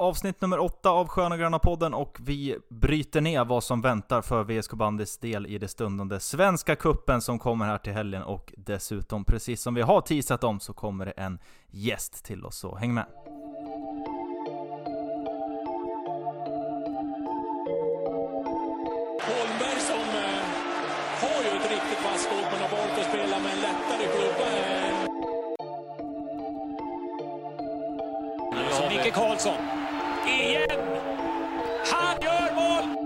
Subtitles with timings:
[0.00, 4.44] avsnitt nummer åtta av Sköna Gröna podden och vi bryter ner vad som väntar för
[4.44, 9.24] VSK Bandys del i det stundande Svenska Kuppen som kommer här till helgen och dessutom,
[9.24, 11.38] precis som vi har teasat om, så kommer det en
[11.70, 13.06] gäst till oss, så häng med!
[19.26, 20.44] Holmberg som eh,
[21.20, 24.44] har ju ett riktigt vasst skott men har valt att spela med en lättare klubba.
[24.44, 24.70] Eh.
[28.88, 29.79] Micke Karlsson.
[30.30, 30.78] Igen!
[31.92, 32.96] Han gör mål!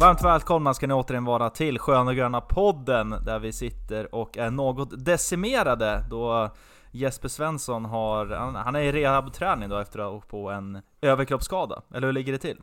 [0.00, 4.50] Varmt välkomna ska ni återigen vara till Sköna Gröna podden där vi sitter och är
[4.50, 6.50] något decimerade då
[6.90, 8.26] Jesper Svensson har,
[8.64, 12.32] han, är i rehabträning då efter att ha åkt på en överkroppsskada, eller hur ligger
[12.32, 12.60] det till?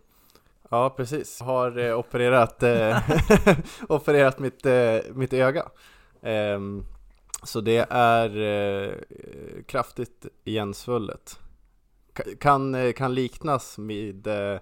[0.70, 1.42] Ja, precis.
[1.42, 2.98] Har eh, opererat, eh,
[3.90, 5.66] opererat mitt, eh, mitt öga.
[6.22, 6.86] Ehm,
[7.44, 8.94] så det är eh,
[9.68, 11.40] kraftigt igensvullet.
[12.40, 14.60] Kan, eh, kan liknas med eh,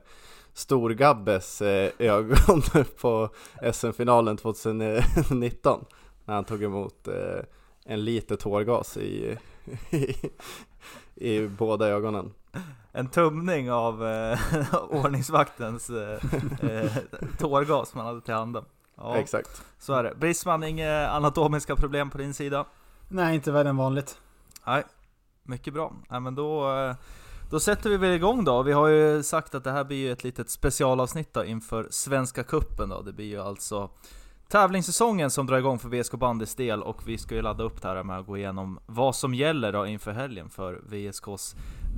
[0.54, 2.62] Storgabbes eh, ögon
[3.02, 3.30] på
[3.74, 5.86] SM-finalen 2019
[6.26, 7.44] när han tog emot eh,
[7.86, 9.38] en liter tårgas i,
[9.90, 10.16] i,
[11.16, 12.34] i båda ögonen.
[12.92, 14.40] En tumning av eh,
[14.90, 16.20] ordningsvaktens eh,
[16.72, 16.92] eh,
[17.38, 18.66] tårgas man hade till handen.
[18.96, 19.64] Ja, Exakt.
[19.80, 20.16] så är det.
[20.16, 22.66] Brisman, inga anatomiska problem på din sida?
[23.08, 24.18] Nej, inte värre än vanligt.
[24.66, 24.84] Nej,
[25.44, 25.94] mycket bra.
[26.10, 26.96] Nej, men då, eh,
[27.50, 28.64] då sätter vi väl igång då.
[28.64, 32.44] Vi har ju sagt att det här blir ju ett litet specialavsnitt då inför Svenska
[32.44, 33.02] Kuppen då.
[33.02, 33.90] Det blir ju alltså
[34.48, 37.88] tävlingssäsongen som drar igång för VSK Bandys del och vi ska ju ladda upp det
[37.88, 41.56] här med att gå igenom vad som gäller då inför helgen för VSKs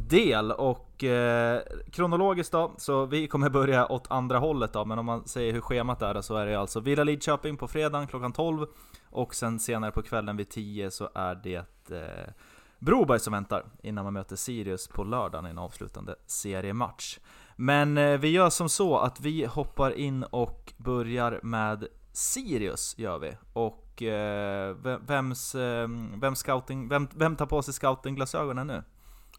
[0.10, 0.52] del.
[0.52, 5.28] Och eh, kronologiskt då, så vi kommer börja åt andra hållet då, men om man
[5.28, 8.68] säger hur schemat är då, så är det alltså Villa Lidköping på fredagen klockan 12
[9.10, 12.34] och sen senare på kvällen vid 10 så är det eh,
[12.80, 17.20] Broberg som väntar innan man möter Sirius på lördagen i en avslutande seriematch.
[17.56, 23.20] Men eh, vi gör som så att vi hoppar in och börjar med Sirius gör
[23.20, 23.38] vi.
[23.54, 25.88] Och eh, vem- vems, eh,
[26.22, 28.84] vem, scouting, vem, vem tar på sig scoutingglasögonen nu?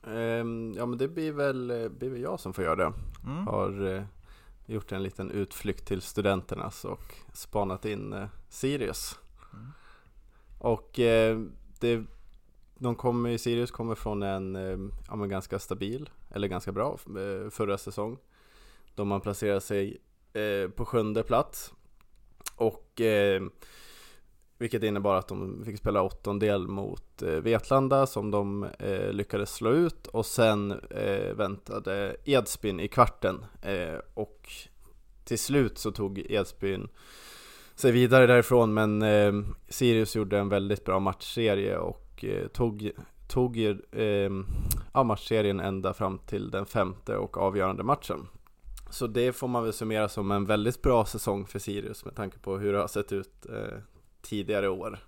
[0.07, 2.93] Ehm, ja men det blir väl, eh, blir väl jag som får göra det.
[3.25, 3.47] Mm.
[3.47, 4.03] Har eh,
[4.67, 9.19] gjort en liten utflykt till studenternas och spanat in eh, Sirius.
[9.53, 9.67] Mm.
[10.59, 11.41] Och eh,
[11.81, 12.05] det,
[12.79, 17.51] de kommer, Sirius kommer från en eh, ja, men ganska stabil, eller ganska bra eh,
[17.51, 18.19] förra säsong.
[18.95, 19.99] Då man placerade sig
[20.33, 21.75] eh, på sjunde plats.
[22.61, 23.43] Och eh,
[24.59, 29.71] vilket innebar att de fick spela åttondel mot eh, Vetlanda som de eh, lyckades slå
[29.71, 30.07] ut.
[30.07, 33.45] Och sen eh, väntade Edsbyn i kvarten.
[33.63, 34.49] Eh, och
[35.25, 36.89] till slut så tog Edsbyn
[37.75, 38.75] sig vidare därifrån.
[38.75, 39.33] Men eh,
[39.69, 42.91] Sirius gjorde en väldigt bra matchserie och eh, tog,
[43.29, 43.59] tog
[43.93, 44.31] eh,
[44.95, 48.29] ja, matchserien ända fram till den femte och avgörande matchen.
[48.91, 52.39] Så det får man väl summera som en väldigt bra säsong för Sirius med tanke
[52.39, 53.79] på hur det har sett ut eh,
[54.23, 54.99] tidigare år.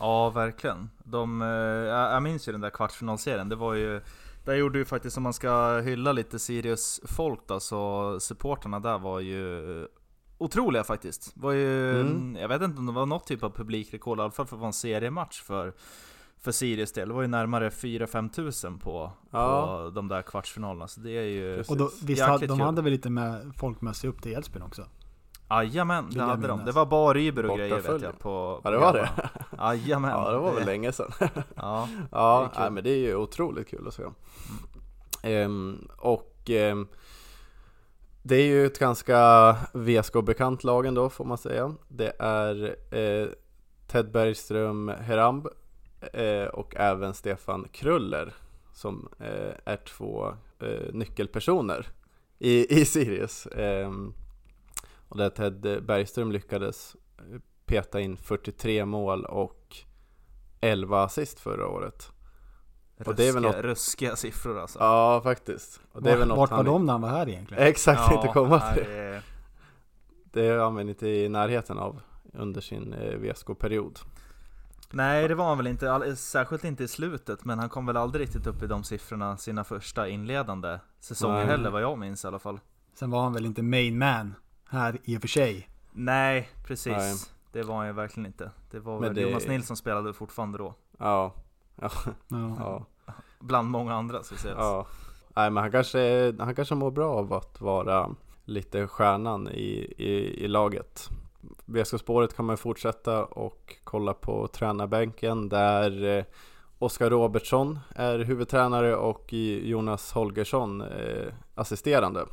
[0.00, 0.90] Ja, verkligen.
[1.04, 4.00] De, eh, jag minns ju den där kvartsfinalserien, det var ju
[4.44, 8.98] där gjorde ju faktiskt, om man ska hylla lite Sirius folk då, så supporterna där
[8.98, 9.86] var ju
[10.38, 11.32] otroliga faktiskt.
[11.34, 12.36] Var ju, Mm.
[12.40, 14.60] Jag vet inte om det var något typ av publikrekord, i alla fall för att
[14.60, 15.72] vara en seriematch för,
[16.44, 17.08] för Sirius del.
[17.08, 19.66] Det var ju närmare 4-5 tusen på, Ja.
[19.84, 21.56] på de där kvartsfinalerna, så det är ju...
[21.56, 21.70] Precis.
[21.70, 22.66] Och då, visst Jäkligt hade, de kul.
[22.66, 24.84] hade väl lite med folk med sig upp till Edsbyn också?
[25.50, 26.64] Jajamän, det hade de.
[26.64, 29.08] Det var bar Uber och Borta grejer vet jag på, Ja det var det.
[29.58, 30.10] Jajamän.
[30.16, 31.10] Ja det var väl länge sedan.
[31.56, 31.88] Ja.
[32.12, 32.60] Ja, Det är kul.
[32.62, 34.02] nej, men det är ju otroligt kul att se.
[35.22, 36.88] Ehm, och ehm,
[38.22, 41.74] det är ju ett ganska VSK-bekant lag ändå får man säga.
[41.88, 43.28] Det är eh,
[43.86, 45.48] Ted Bergström Heramb
[46.52, 48.34] och även Stefan Kruller
[48.72, 51.86] som eh, är två eh, nyckelpersoner
[52.38, 53.46] i, i Sirius.
[53.46, 54.14] Ehm,
[55.08, 59.76] och där Ted Bergström lyckades eh, peta in 43 mål och
[60.60, 62.12] 11 assist förra året.
[63.06, 64.78] Och det är väl något- ruskiga siffror alltså.
[64.78, 65.80] Ja, faktiskt.
[65.92, 66.66] Och det är väl Vart, något vart var han...
[66.66, 67.62] de när han var här egentligen?
[67.62, 68.84] Exakt, inte komma till.
[68.84, 69.22] det
[70.32, 72.00] Det är han väl inte i närheten av
[72.32, 73.98] under sin eh, VSK-period.
[74.92, 78.22] Nej det var han väl inte, särskilt inte i slutet, men han kom väl aldrig
[78.22, 81.46] riktigt upp i de siffrorna sina första inledande säsonger Nej.
[81.46, 82.60] heller vad jag minns i alla fall.
[82.94, 84.34] Sen var han väl inte main man
[84.68, 85.68] här i och för sig.
[85.92, 86.92] Nej, precis.
[86.96, 87.14] Nej.
[87.52, 88.50] Det var han ju verkligen inte.
[88.70, 90.74] Det var Men väl det- Jonas Nilsson spelade fortfarande då.
[90.98, 91.34] Ja,
[91.80, 91.90] ja,
[92.28, 92.56] Ja.
[92.58, 93.14] ja.
[93.40, 94.56] Bland många andra ska sägas.
[94.58, 94.86] ja.
[95.36, 98.10] Nej men han kanske, han kanske mår bra av att vara
[98.44, 101.08] lite stjärnan i, i, i laget.
[101.66, 106.24] VSK-spåret kan man fortsätta och kolla på tränarbänken där eh,
[106.78, 112.26] Oskar Robertsson är huvudtränare och Jonas Holgersson eh, assisterande.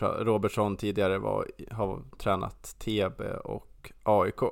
[0.00, 4.42] Robertsson tidigare var, har tränat TB och AIK.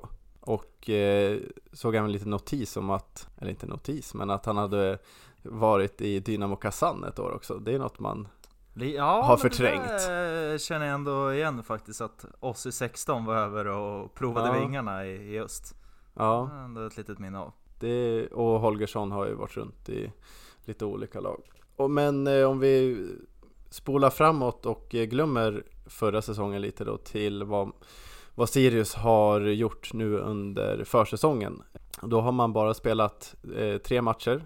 [0.40, 1.38] Och eh,
[1.72, 4.99] såg även lite notis om att, eller inte notis, men att han hade
[5.43, 7.55] varit i Dynamo Kazan ett år också.
[7.55, 8.28] Det är något man
[8.75, 9.88] ja, har förträngt.
[10.09, 14.61] Det känner jag ändå igen faktiskt att Ossi 16 var över och provade Ja.
[14.61, 15.75] vingarna i, i öst.
[16.15, 16.50] Ja.
[16.65, 17.53] Ändå ett litet minne av.
[17.81, 20.12] det, och Holgersson har ju varit runt i
[20.65, 21.43] lite olika lag.
[21.76, 23.06] Och, men eh, om vi
[23.71, 27.73] spolar framåt och eh, glömmer förra säsongen lite då till vad,
[28.35, 31.62] vad Sirius har gjort nu under försäsongen.
[32.03, 34.44] Då har man bara spelat eh, tre matcher,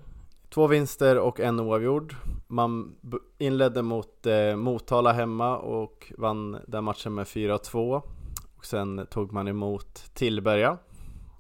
[0.51, 2.15] två vinster och en oavgjord.
[2.47, 2.97] Man
[3.39, 8.03] inledde mot eh, Motala hemma och vann den matchen med 4-2.
[8.57, 10.79] Och sen tog man emot Tillberga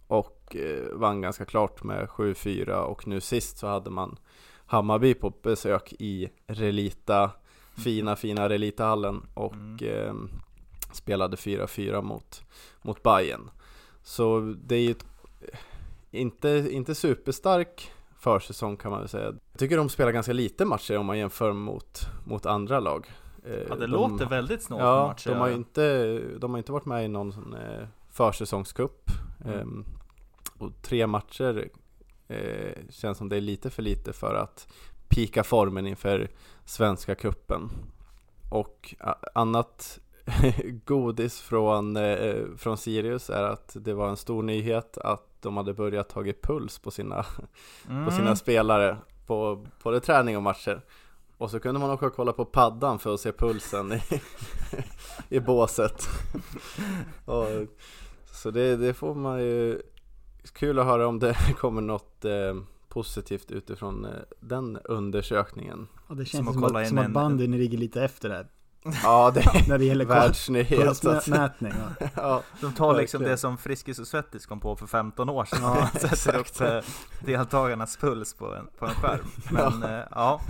[0.07, 4.17] och eh, vann ganska klart med 7-4 och nu sist så hade man
[4.67, 7.31] Hammarby på besök i Relita,
[7.85, 9.79] fina fina Relitahallen och Mm.
[9.81, 10.15] eh,
[10.93, 12.43] spelade 4-4 mot,
[12.83, 13.51] mot Bayern.
[14.03, 15.07] Så det är ju ett,
[16.11, 19.25] inte, inte superstark försäsong kan man väl säga.
[19.25, 23.07] Jag tycker de spelar ganska lite matcher om man jämför mot, mot andra lag.
[23.45, 25.29] Eh, Ja, det de, låter väldigt snålt Ja, matcher.
[25.31, 29.11] de har, inte, de har inte varit med i någon sån, eh, försäsongscup.
[29.45, 29.59] Mm.
[29.61, 29.85] Ehm,
[30.59, 31.69] och tre matcher
[32.29, 34.69] eh, känns som det är lite för lite för att
[35.09, 36.29] pika formen inför
[36.65, 37.71] Svenska kuppen
[38.51, 38.95] Och
[39.35, 39.99] annat
[40.85, 45.75] godis från, eh, från Sirius är att det var en stor nyhet att de hade
[45.75, 47.27] börjat tagit puls på sina,
[47.91, 48.05] mm.
[48.07, 48.97] på sina spelare
[49.27, 50.83] på både träning och matcher.
[51.39, 54.01] Och så kunde man också kolla på paddan för att se pulsen i,
[55.37, 56.09] i båset.
[57.25, 57.47] och,
[58.33, 59.83] så det, det får man ju
[60.53, 62.57] Kul att höra om det kommer något eh,
[62.89, 64.11] positivt utifrån eh,
[64.41, 65.89] den undersökningen.
[66.09, 68.29] Ja, det Som känns att som, kolla att, som att en- bandyn ligger lite efter
[68.29, 68.47] där.
[69.03, 71.05] Ja, det är När det gäller världsnyhet.
[71.07, 71.73] att- mätning.
[72.01, 72.09] Ja.
[72.17, 73.31] Ja, De tar liksom Verkligen.
[73.33, 75.59] det som Friskis och Svettis kom på för 15 år sedan.
[75.63, 76.87] Ja, Sätter upp exakt.
[76.87, 76.95] eh,
[77.27, 79.27] deltagarnas puls på en, på en skärm.
[79.51, 80.41] Men ja, ja.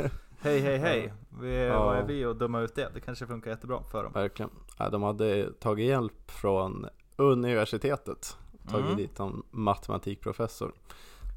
[0.40, 1.12] hej hej hej.
[1.40, 1.84] Vi, Ja.
[1.84, 2.90] Vad är vi att döma ut det?
[2.94, 4.12] Det kanske funkar jättebra för dem.
[4.12, 4.50] verkligen.
[4.78, 6.86] Ja, de hade tagit hjälp från
[7.16, 8.36] universitetet.
[8.70, 8.96] Tagit Mm.
[8.96, 10.72] dit en matematikprofessor.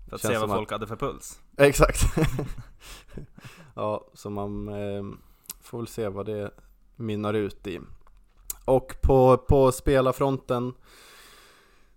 [0.10, 1.40] För att Känns se vad folk hade för puls.
[1.58, 2.00] Exakt.
[3.76, 5.04] ja, så man eh,
[5.62, 6.52] får väl se vad det
[7.02, 7.80] mynnar ut i.
[8.66, 10.74] Och på, på spelarfronten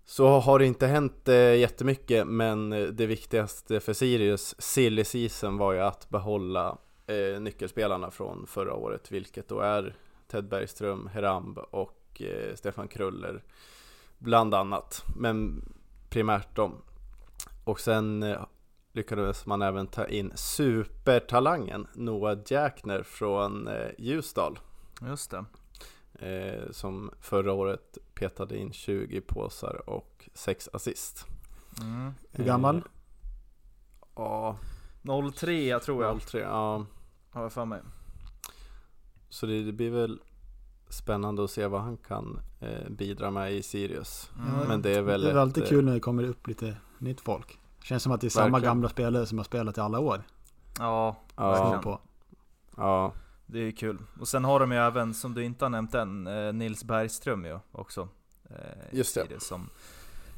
[0.04, 5.58] så har det inte hänt eh, jättemycket men eh, det viktigaste för Sirius silly season
[5.58, 9.96] var ju att behålla eh, nyckelspelarna från förra året vilket då är
[10.26, 13.42] Ted Bergström, Heramb och eh, Stefan Kruller
[14.18, 15.04] bland annat.
[15.16, 15.64] Men
[16.08, 16.82] primärt dem.
[17.64, 18.44] Och sen eh,
[18.92, 24.58] lyckades man även ta in supertalangen Noah Jäkner från eh, Ljusdal.
[25.00, 25.44] Just det.
[26.28, 31.26] eh, som förra året petade in 20 påsar och 6 assist.
[31.80, 32.12] Mm.
[32.30, 32.76] Hur gammal?
[32.76, 32.82] Eh,
[34.16, 34.56] Ja,
[35.34, 36.86] 03 jag tror jag, 03, ja.
[37.30, 37.80] har jag för mig.
[39.28, 40.20] Så det, det blir väl
[40.88, 44.30] spännande att se vad han kan eh, bidra med i Sirius.
[44.38, 44.68] Mm.
[44.68, 47.20] Men det är väl det är alltid eh, kul när det kommer upp lite nytt
[47.20, 47.58] folk.
[47.82, 48.70] Känns som att det är samma Verkligen.
[48.70, 50.22] gamla spelare som har spelat i alla år.
[50.78, 51.82] Ja, Ja, verkligen.
[51.82, 52.00] På.
[52.76, 53.12] ja,
[53.46, 53.98] Det är ju kul.
[54.20, 57.44] Och sen har de ju även, som du inte har nämnt än, eh, Nils Bergström
[57.44, 58.08] ju också.
[58.50, 58.56] Eh,
[58.92, 59.42] Just det.
[59.42, 59.70] Som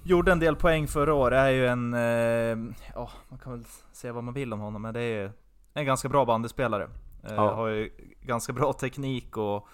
[0.04, 1.38] gjorde en del poäng förra året.
[1.38, 4.94] Är ju en, eh, ja man kan väl säga vad man vill om honom, men
[4.94, 5.32] det är
[5.74, 6.84] en ganska bra bandyspelare.
[7.24, 7.54] Eh, Ja.
[7.54, 7.90] Har ju
[8.22, 9.68] ganska bra teknik och,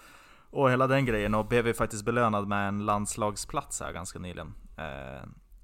[0.49, 1.35] och hela den grejen.
[1.35, 4.53] Och blev ju faktiskt belönad med en landslagsplats här ganska nyligen.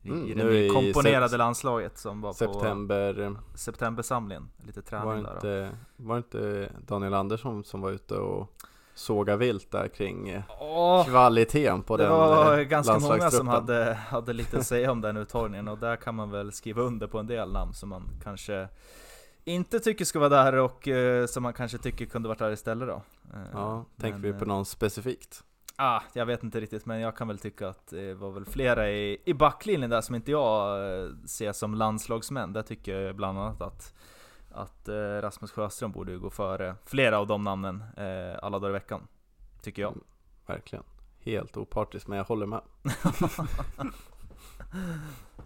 [0.10, 4.50] I, Mm, I det i nykomponerade sep- landslaget som var på september septembersamlingen.
[4.66, 5.24] Lite träning var där.
[5.24, 5.36] då.
[5.36, 8.52] inte, var inte Daniel Andersson som var ute och
[8.94, 13.94] såga vilt där kring Åh, kvaliteten på det den var eh, ganska många som hade,
[13.94, 17.20] hade lite att säga om den uttagningen och där kan man väl skriva under på
[17.20, 18.68] en del namn som man kanske
[19.46, 22.88] inte tycker ska vara där och eh, som man kanske tycker kunde varit där istället
[22.88, 23.02] då.
[23.54, 25.44] Ja, tänker men, vi på någon specifikt?
[25.82, 28.90] Ah, jag vet inte riktigt men jag kan väl tycka att det var väl flera
[28.90, 32.54] i, i backlinjen där som inte jag eh, ser som landslagsmän.
[32.54, 33.94] Där tycker jag bland annat att,
[34.52, 38.74] att eh, Rasmus Sjöström borde gå före flera av de namnen eh, alla dagar i
[38.74, 39.08] veckan.
[39.62, 39.98] Tycker jag.
[40.46, 40.84] Verkligen.
[41.20, 42.62] Helt opartisk, men jag håller med.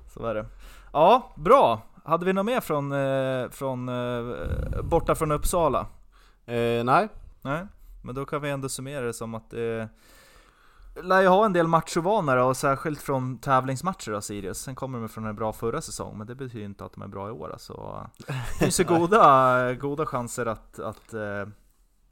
[0.07, 0.45] Så är det.
[0.93, 1.81] Ja, bra!
[2.05, 5.87] Hade vi något mer från, eh, från eh, borta från Uppsala?
[6.45, 7.07] Eh, nej,
[7.41, 7.67] Nej?
[8.03, 9.89] Men då kan vi ändå summera det som att det
[11.01, 14.57] lär ju ha en del machovana då, och särskilt från tävlingsmatcher då, Sirius.
[14.57, 17.07] Sen kommer de från en bra förra säsong, men det betyder inte att de är
[17.07, 17.51] bra i år.
[17.51, 18.07] Alltså.
[18.27, 21.47] Det finns ju goda, goda chanser att, att, eh,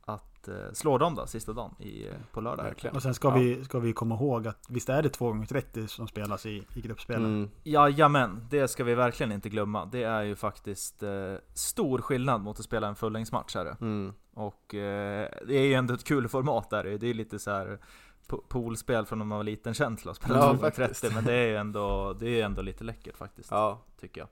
[0.02, 2.64] att eh, slå dem då, sista dagen i, på lördag.
[2.64, 2.96] Verkligen.
[2.96, 3.36] Och sen ska, Ja.
[3.36, 6.64] vi, ska vi komma ihåg att visst är det 2 gånger 30 som spelas i,
[6.76, 7.26] i gruppspelen?
[7.26, 7.50] Mm.
[7.64, 9.86] Jajamän, det ska vi verkligen inte glömma.
[9.86, 11.12] Det är ju faktiskt eh,
[11.54, 13.76] stor skillnad mot att spela en fullängdsmatch här.
[13.82, 14.14] Mm.
[14.34, 16.84] Och eh, det är ju ändå ett kul format där.
[16.84, 17.80] Det är lite så här
[18.48, 21.02] poolspel från när man var liten känsla att spela Ja, 2 gånger faktiskt.
[21.02, 23.52] 30 men det är ju ändå, det är ändå lite läckert faktiskt.
[23.52, 24.28] Ja, Tycker jag.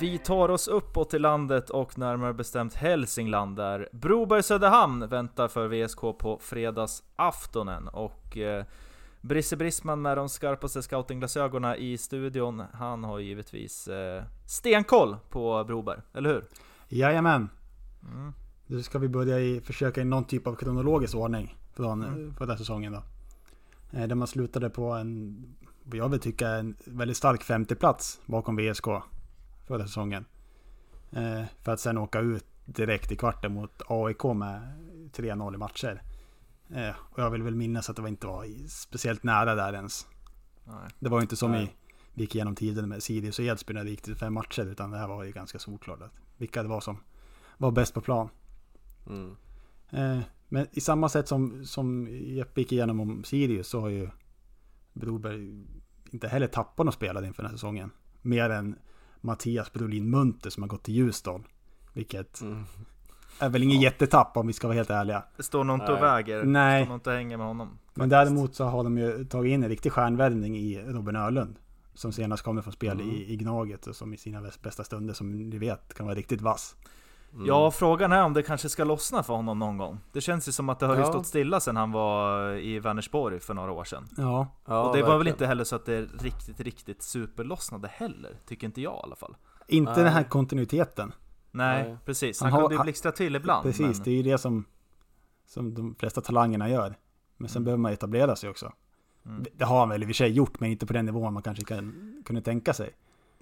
[0.00, 6.00] Vi tar oss uppåt i landet och närmare bestämt Hälsingland där Broberg-Söderhamn väntar för VSK
[6.00, 8.64] på fredagsaftonen och eh,
[9.20, 16.00] Brisse Brisman med de skarpaste scoutingglasögonen i studion, han har givetvis eh, stenkoll på Broberg,
[16.14, 16.44] eller hur?
[16.88, 17.48] Jajamän!
[18.02, 18.32] Mm.
[18.66, 22.34] Nu ska vi börja i, försöka i någon typ av kronologisk ordning från Mm.
[22.34, 23.02] förra säsongen då.
[23.98, 25.42] Eh, Där man slutade på en,
[25.84, 28.84] vad jag vill tycka en väldigt stark femteplats bakom VSK
[29.66, 30.24] förra säsongen.
[31.12, 34.60] Eh, För att sen åka ut direkt i kvarten mot AIK med
[35.12, 36.02] 3-0 i matcher.
[36.70, 40.06] Eh, Och jag vill väl minnas att det var inte var speciellt nära där ens.
[40.64, 40.90] Nej.
[40.98, 41.64] Det var ju inte som Nej.
[41.64, 41.70] i,
[42.14, 44.62] vi gick igenom tiden med Sirius och Edsbyn när det gick till fem matcher.
[44.66, 46.00] Utan det här var ju ganska solklart
[46.36, 46.96] vilka det var som
[47.58, 48.28] var bäst på plan.
[49.06, 49.36] Mm.
[49.90, 50.18] Eh,
[50.48, 54.08] men i samma sätt som, som Jeppe gick igenom om Sirius så har ju
[54.92, 55.64] Broberg
[56.10, 57.90] inte heller tappat något spelare inför den här säsongen.
[58.22, 58.76] Mer än
[59.20, 61.42] Mattias Brolin Munter som har gått till Ljusdal.
[61.92, 62.64] Vilket Mm.
[63.38, 65.24] är väl ingen jättetapp om vi ska vara helt ärliga.
[65.36, 66.82] Det står nog inte och väger, Nej.
[66.82, 67.68] står nog inte och hänger med honom.
[67.68, 68.10] Men faktiskt.
[68.10, 71.56] däremot så har de ju tagit in en riktig stjärnvärvning i Robin Öhlund.
[71.94, 73.10] Som senast kommer från spel Mm.
[73.10, 76.16] i, i Gnaget och som i sina bäst- bästa stunder som ni vet kan vara
[76.16, 76.76] riktigt vass.
[77.34, 77.46] Mm.
[77.46, 79.98] Ja, frågan är om det kanske ska lossna för honom någon gång.
[80.12, 81.06] Det känns ju som att det har ju Ja.
[81.06, 84.08] stått stilla sedan han var i Vänersborg för några år sedan.
[84.16, 85.34] Ja, ja, och det var väl verkligen.
[85.34, 88.36] inte heller så att det riktigt, riktigt superlossnade heller.
[88.46, 89.36] Tycker inte jag i alla fall.
[89.68, 90.04] inte Nej.
[90.04, 91.12] den här kontinuiteten.
[91.50, 91.96] Nej, Nej.
[92.04, 92.40] precis.
[92.40, 93.62] Han Han, kunde ju blixtra till ibland.
[93.62, 94.04] Precis, men...
[94.04, 94.64] det är ju det som,
[95.46, 96.94] som de flesta talangerna gör.
[97.36, 97.64] Men sen Mm.
[97.64, 98.72] behöver man etablera sig också.
[99.26, 99.44] Mm.
[99.54, 101.42] Det har han väl i och för sig gjort, men inte på den nivån man
[101.42, 102.90] kanske kan, kunde tänka sig.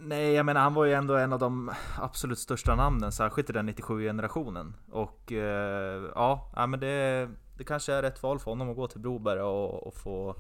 [0.05, 3.53] Nej, jag menar han var ju ändå en av de absolut största namnen, särskilt i
[3.53, 4.75] den 97-generationen.
[4.91, 7.29] Och eh, ja, ja, men det,
[7.59, 10.35] det kanske är rätt val för honom att gå till Broberg och, och få,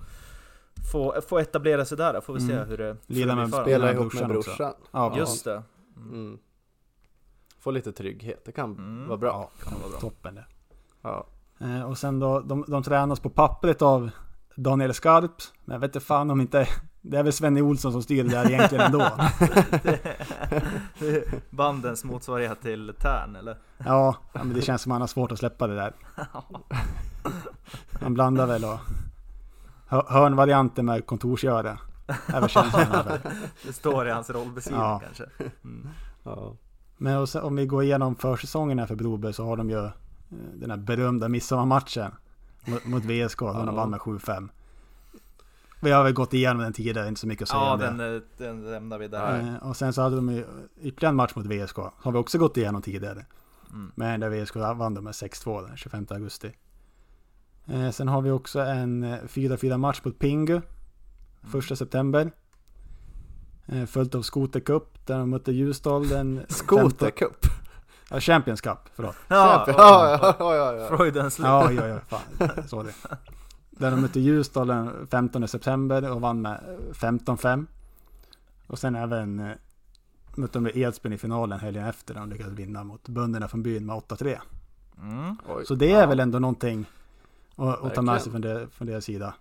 [0.92, 2.20] få, få etablera sig där.
[2.20, 2.68] Får vi se Mm.
[2.68, 3.48] hur det, blir med.
[3.48, 4.74] Spela ihop med brorsan.
[4.90, 5.62] Ja, Just det.
[5.96, 6.08] Mm.
[6.14, 6.38] Mm.
[7.60, 9.08] Få lite trygghet, det kan Mm.
[9.08, 9.50] vara bra.
[9.64, 10.00] Kan vara bra.
[10.00, 10.44] Toppen det.
[11.02, 11.26] Ja.
[11.60, 14.10] Eh, och sen då, de, de tränas på pappret av
[14.56, 15.52] Daniel Skarps.
[15.64, 16.68] Men jag vet inte fan om inte,
[17.02, 19.06] det är väl Svenne Olsson som styr det där egentligen ändå.
[21.50, 23.56] Bandens motsvarighet till Tern eller?
[23.78, 25.92] Ja, ja, men det känns som att han har svårt att släppa det där.
[28.00, 28.78] Han blandar väl och
[29.86, 31.78] hör- hörnvarianter med kontorsgöra.
[33.66, 35.00] Det står i hans rollbeskrivning Ja.
[35.04, 35.24] kanske.
[35.64, 35.88] Mm.
[36.22, 36.56] Ja.
[36.96, 39.90] Men sen, om vi går igenom försäsongen här för Broberg så har de ju eh,
[40.54, 42.12] den här berömda midsommarmatchen
[42.66, 43.38] mot, mot VSK.
[43.40, 43.72] Då de Ja.
[43.72, 44.48] vann med 7-5.
[45.82, 47.86] Vi har väl gått igenom den tidigare, inte så mycket att säga Ja, om det.
[47.86, 49.38] den, eh, den lämnar vi där.
[49.62, 50.44] Eh, Och sen så hade de ju
[50.82, 51.76] ytterligare en match mot VSK.
[51.96, 53.24] Har vi också gått igenom tidigare.
[53.70, 53.92] Mm.
[53.94, 56.52] Men där VSK vann de med 6-2 den 25 augusti.
[57.66, 60.60] Eh, Sen har vi också en eh, 4-4 match mot Pingu.
[61.52, 62.32] Första september.
[63.66, 67.46] Eh, Följt av Skoter Cup där de mötte Ljusdal den 15 Skotercup!
[68.10, 69.16] Ja, Champions Cup, förlåt.
[69.28, 69.74] Ja, Ja,
[70.18, 70.96] ja, ja, ja, ja.
[70.96, 71.46] Freudens slip.
[71.46, 72.68] Ja, ja, ja, fan.
[72.68, 72.92] Sorry.
[73.82, 76.60] Där de mötte Ljusdal den 15 september och vann med
[76.92, 77.66] 15-5.
[78.66, 79.52] Och sen även eh,
[80.34, 82.14] mötte de Edsbyn i finalen helgen efter.
[82.14, 84.38] Där de lyckades vinna mot bönderna från byn med 8-3.
[85.02, 85.36] Mm.
[85.64, 86.06] Så det är Ja.
[86.06, 86.86] väl ändå någonting
[87.56, 89.34] att, att ta med sig från, det, från deras sida.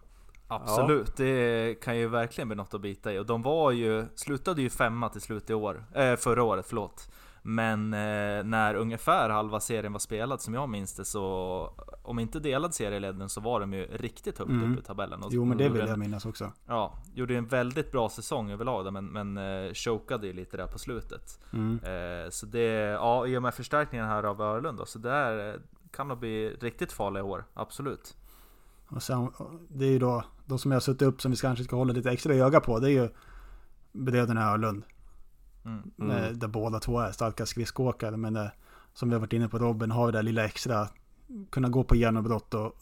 [0.48, 3.20] absolut, det kan ju verkligen bli något att bita i.
[3.20, 5.84] Och de var ju, slutade ju femma till slut i år.
[5.94, 7.12] Eh, förra året, förlåt.
[7.44, 12.40] Men eh, när ungefär halva serien var spelad, som jag minns det, så om inte
[12.40, 14.74] delad serieledning så var de ju riktigt högt Mm.
[14.74, 15.24] upp i tabellen.
[15.24, 16.52] Och Jo, men det vill en- jag minnas också.
[16.68, 20.68] Ja, gjorde en väldigt bra säsong överlag där, men, men eh, chokade ju lite där
[20.68, 21.40] på slutet.
[21.54, 21.80] Mm.
[21.84, 25.56] Eh, så det, ja, i och med förstärkningen här av Örlund då, så där eh,
[25.92, 28.18] kan nog bli riktigt farliga i år, absolut.
[28.90, 29.32] Och sen,
[29.70, 31.94] det är ju då, de som jag har suttit upp som vi kanske ska hålla
[31.94, 33.10] lite extra öga på, det är ju
[33.92, 34.84] bröderna Öhlund.
[35.66, 35.92] Mm.
[36.00, 36.18] Mm.
[36.24, 38.18] Eh, Där båda två är starka skridskoåkare.
[38.18, 38.52] Men det,
[38.94, 40.88] som vi har varit inne på Robin, har det där lilla extra.
[41.50, 42.76] Kunna gå på genombrott och, och,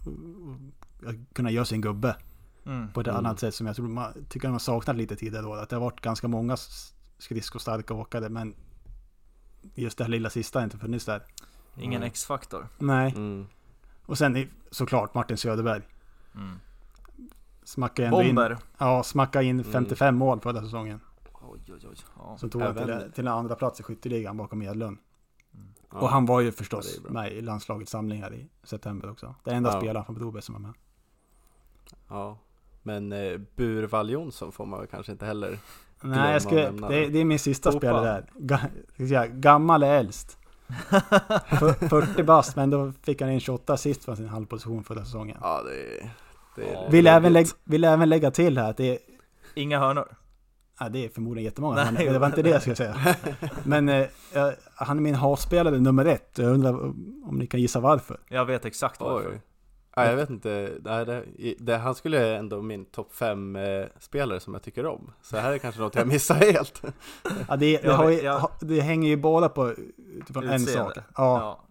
[1.07, 2.15] och kunna göra sin gubbe.
[2.65, 2.91] Mm.
[2.91, 3.17] På ett Mm.
[3.17, 5.53] annat sätt som jag tror man tycker man saknat lite tidigare då.
[5.53, 6.57] Att det har varit ganska många
[7.17, 8.29] skridskostarka åkare.
[8.29, 8.55] Men
[9.75, 11.21] just det här lilla sista har inte funnits där.
[11.77, 12.03] Ingen.
[12.03, 12.67] X-faktor.
[12.77, 13.11] Nej.
[13.15, 13.47] Mm.
[14.05, 15.81] Och sen såklart Martin Söderberg.
[16.35, 16.59] Mm.
[17.63, 18.57] Smackade ändå in, Bomber.
[18.77, 19.71] ja, smackade in Mm.
[19.71, 20.99] 55 mål förra säsongen.
[21.73, 21.95] Oj, oj, oj.
[22.17, 22.37] Ja.
[22.37, 24.97] Som tog han till, Även- till en andra plats i skytteligan bakom Edlund.
[25.91, 25.99] Ja.
[25.99, 27.11] Och han var ju förstås bra.
[27.11, 29.35] med i landslagets samlingar i september också.
[29.43, 29.79] Den enda Ja.
[29.79, 30.73] spelaren från Broberg som var med.
[32.07, 32.37] Ja.
[32.83, 35.57] Men eh, Burvall Jonsson får man väl kanske inte heller.
[36.01, 37.19] Nej, jag nämna det, det.
[37.19, 38.31] är min sista spelare där.
[38.35, 38.57] Ga,
[38.93, 40.37] ska säga, gammal är äldst.
[41.59, 45.37] För- 40 bast, men då fick han in 28 assist från sin halvposition förra säsongen.
[45.41, 46.09] Ja, det är...
[46.55, 46.91] Det är.
[46.91, 47.59] Vill även, lägg, ruggigt.
[47.63, 48.97] vill även lägga till här att det är,
[49.55, 50.07] Inga hörnor.
[50.79, 53.15] Ja, det är förmodligen jättemånga, Nej, men det var inte det jag skulle säga.
[53.63, 54.07] Men eh,
[54.75, 56.31] han är min havsspelare nummer ett.
[56.35, 56.73] Jag undrar
[57.29, 58.19] om ni kan gissa varför.
[58.29, 59.29] Jag vet exakt varför.
[59.29, 59.41] Oj.
[59.95, 61.23] Ja, jag vet inte, nej, det,
[61.59, 65.11] det, han skulle ändå min topp 5 eh, spelare som jag tycker om.
[65.21, 66.81] Så här är kanske något jag missar helt.
[67.47, 69.73] Ja, det, det, ju, det hänger ju båda på
[70.13, 70.97] utifrån en sak.
[70.97, 71.03] Ja.
[71.15, 71.68] Ja.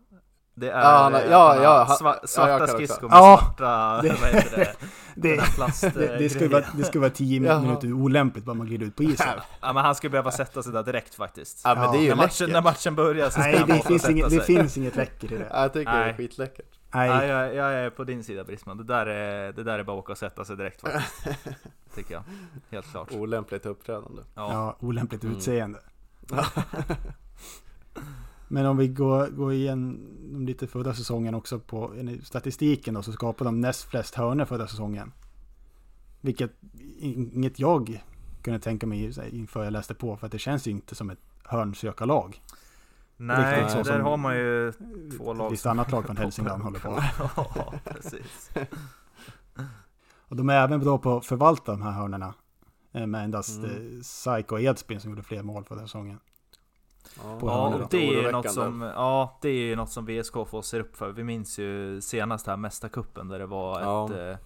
[0.58, 2.74] Det är Ja, nej, eh, ja, den här ja, han- sva, ja, svarta också.
[2.74, 4.74] skridskor med Ja, svarta, det- vad heter det?
[5.14, 7.60] Det, Den plast, det, det, skulle vara, det skulle vara 10 Jaha.
[7.60, 9.26] minuter olämpligt bara man glider ut på isen.
[9.60, 11.60] Ja men han skulle behöva sätta sig där direkt faktiskt.
[11.64, 11.92] Ja, men Ja.
[11.92, 12.52] det är ju när, matchen, läckert.
[12.52, 15.32] när matchen börjar så ska Nej, han det finns, sätta inget, det finns inget läckert
[15.32, 15.46] i det.
[15.52, 16.10] Ja, jag tycker det Nej.
[16.10, 16.66] är skitläckert.
[16.94, 18.76] Nej, Nej, jag, jag är på din sida Brisman.
[18.76, 21.26] Det där är, det där är bara att åka och sätta sig direkt faktiskt.
[21.94, 22.22] Tycker jag.
[22.70, 23.12] Helt klart.
[23.12, 24.22] Olämpligt uppträdande.
[24.34, 24.52] Ja.
[24.52, 25.34] ja, olämpligt Mm.
[28.48, 30.00] Men om vi går, går igen
[30.46, 35.12] lite förra säsongen också på statistiken då, så skapade de näst flest hörnor förra säsongen.
[36.20, 36.50] Vilket
[36.98, 38.02] inget jag
[38.42, 41.18] kunde tänka mig inför jag läste på, för att det känns ju inte som ett
[41.44, 42.42] hörnsökarlag.
[43.16, 44.72] Nej, där som- har man ju
[45.18, 46.98] två lag visst annat lag från Hälsingland håller på.
[47.36, 48.50] Ja, precis.
[50.30, 52.34] Och de är även bra på att förvalta de här hörnorna.
[52.92, 53.70] Eh, Med endast Mm.
[53.70, 54.02] mm.
[54.02, 56.18] Saik och Edsbyn som gjorde fler mål förra säsongen.
[57.24, 60.62] Ja, På Ja, och det är något som, ja, det är något som VSK får
[60.62, 61.10] se upp för.
[61.12, 64.04] Vi minns ju senast här Mästarkuppen där det var Ja.
[64.04, 64.10] ett...
[64.40, 64.44] Eh,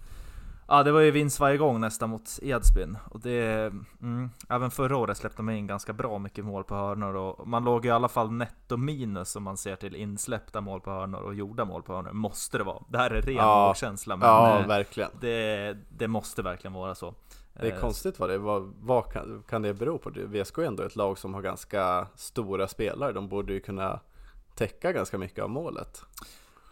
[0.67, 2.97] ja, det var ju vinst varje gång nästan mot Edsbyn.
[3.11, 3.71] Och det...
[4.01, 7.63] Mm, även förra året släppte man in ganska bra mycket mål på hörnor och man
[7.63, 11.35] låg i alla fall netto minus om man ser till insläppta mål på hörnor och
[11.35, 12.11] gjorda mål på hörnor.
[12.11, 12.83] Måste det vara.
[12.89, 13.67] Det här är ren Ja.
[13.67, 15.09] magkänsla men Ja, eh, verkligen.
[15.21, 17.13] det, det måste verkligen vara så.
[17.53, 18.37] Det är Eh, konstigt vad det.
[18.37, 20.09] Vad, vad kan, kan det bero på?
[20.09, 23.11] VSK är ändå ett lag som har ganska stora spelare.
[23.11, 23.99] De borde ju kunna
[24.55, 26.01] täcka ganska mycket av målet.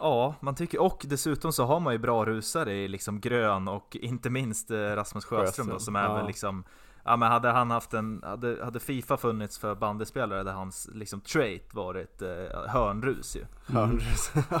[0.02, 3.96] Ja, man tycker, och dessutom så har man ju bra rusare i liksom Grön och
[4.00, 6.14] inte minst eh, Rasmus Sjöström, då, som är ja.
[6.14, 6.64] väl liksom
[7.04, 11.20] Ja men hade han haft en, hade, hade Fifa funnits för bandyspelare hade hans liksom
[11.20, 12.28] trait varit eh,
[12.68, 13.44] hörnrus ju
[13.76, 13.98] Mm.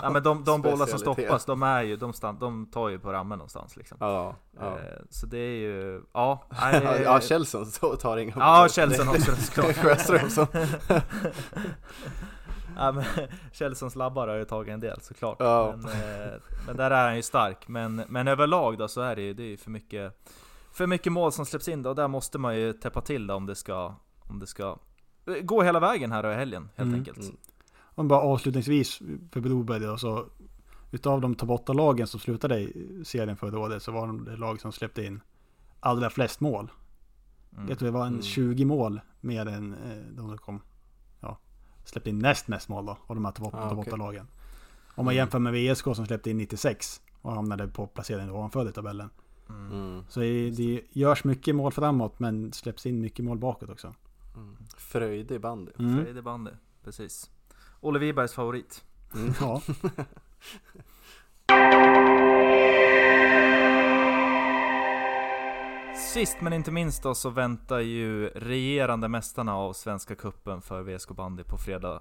[0.02, 2.98] Ja men de, de bollar som stoppas, de är ju, de, stan, de tar ju
[2.98, 4.66] på rammen någonstans liksom ja, ja.
[4.66, 8.64] eh, Så det är ju, ja nej, Ja, ja, Kjellson så- tar inga Ja, Det-
[8.64, 10.46] också är såklart Sjöström som...
[12.76, 13.04] ja, men
[13.52, 15.36] Kjellsons labbar har ju tagit en del såklart.
[15.40, 15.74] Ja.
[15.76, 16.32] Men, eh,
[16.66, 17.68] men där är han ju stark.
[17.68, 20.26] Men, men överlag då så är det ju det är ju för mycket
[20.72, 23.34] för mycket mål som släpps in då, och där måste man ju täppa till det
[23.34, 23.94] om det ska,
[24.28, 24.78] om det ska
[25.26, 26.94] eh, gå hela vägen här då i helgen helt Mm.
[27.00, 27.18] enkelt.
[27.18, 27.36] Mm.
[27.94, 28.98] Och bara avslutningsvis
[29.32, 30.26] för Broberg då, så
[30.90, 34.60] utav de topp 8-lagen som slutade i serien förra året så var de det lag
[34.60, 35.20] som släppte in
[35.80, 36.70] allra flest mål.
[37.56, 37.68] Mm.
[37.68, 38.22] Jag tror det var en Mm.
[38.22, 40.60] 20 mål mer än eh, de som kom,
[41.84, 43.92] släppte in näst mest mål då, av de här topp Ah, top okej.
[43.92, 44.26] 8-lagen.
[44.94, 45.16] Om man Mm.
[45.16, 49.10] jämför med VSK som släppte in 96 och hamnade på placeringen ovanför i tabellen.
[49.48, 50.04] Mm.
[50.08, 53.94] Så det, det görs mycket mål framåt men släpps in mycket mål bakåt också.
[54.36, 54.56] Mm.
[54.76, 55.72] Fröjdig bandy.
[55.78, 56.04] Mm.
[56.04, 56.50] Frejde bandy,
[56.84, 57.30] precis.
[57.80, 58.84] Olle Wibergs favorit.
[59.14, 59.32] Mm.
[59.40, 59.62] Ja.
[66.02, 71.10] Sist men inte minst då så väntar ju regerande mästarna av Svenska Kuppen för VSK
[71.10, 72.00] Bandy på fredag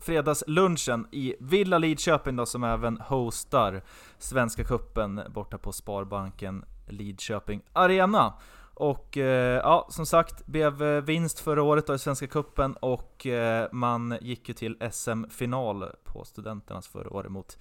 [0.00, 3.82] Fredagslunchen i Villa Lidköping då som även hostar
[4.18, 8.34] Svenska Kuppen borta på Sparbanken Lidköping Arena.
[8.74, 13.68] Och eh, ja, som sagt, blev vinst förra året då i Svenska Kuppen och eh,
[13.72, 17.58] man gick ju till SM-final på Studenternas förra året mot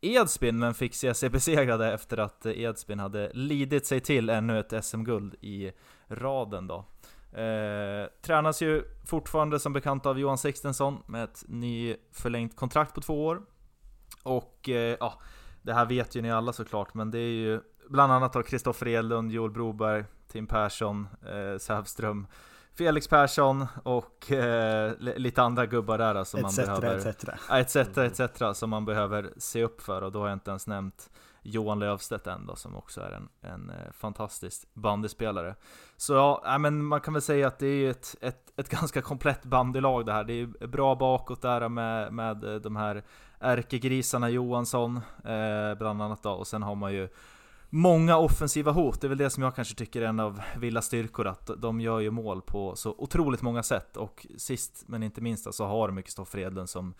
[0.00, 4.84] Edsbyn, men fick se sig besegrade efter att Edsbyn hade lidit sig till ännu ett
[4.84, 5.72] SM-guld i
[6.08, 6.84] raden då.
[7.32, 13.00] Eh, tränas ju fortfarande som bekant av Johan Sixtensson med ett ny förlängt kontrakt på
[13.00, 13.42] två år.
[14.22, 15.20] Och eh, ja,
[15.62, 18.88] det här vet ju ni alla såklart, men det är ju bland annat av Kristoffer
[18.88, 22.26] Edlund, Joel Broberg, Tim Persson, eh, Sävström,
[22.78, 26.96] Felix Persson och eh, li- lite andra gubbar där som man Etc, behöver
[27.50, 27.76] etc.
[27.76, 31.10] Etc, etc som man behöver se upp för och då har jag inte ens nämnt
[31.42, 35.54] Johan Lövstedt ändå, som också är en, en eh, fantastisk bandyspelare.
[35.96, 36.12] Så
[36.44, 40.06] ja, men man kan väl säga att det är ett, ett, ett ganska komplett bandylag
[40.06, 40.24] det här.
[40.24, 43.04] Det är bra bakåt där med, med de här
[43.38, 47.08] ärkegrisarna Johansson, eh, bland annat då, och sen har man ju
[47.70, 49.00] många offensiva hot.
[49.00, 51.80] Det är väl det som jag kanske tycker är en av Villas styrkor, att de
[51.80, 53.96] gör ju mål på så otroligt många sätt.
[53.96, 56.94] Och sist men inte minst så har de Kristoffer Edlund som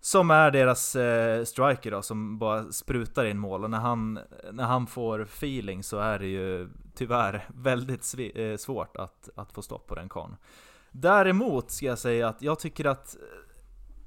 [0.00, 3.64] som är deras eh, striker då, som bara sprutar in mål.
[3.64, 4.18] Och när han,
[4.52, 9.62] när han får feeling så är det ju tyvärr väldigt eh, svårt att, att få
[9.62, 10.36] stopp på den karln.
[10.90, 13.16] Däremot ska jag säga att jag tycker att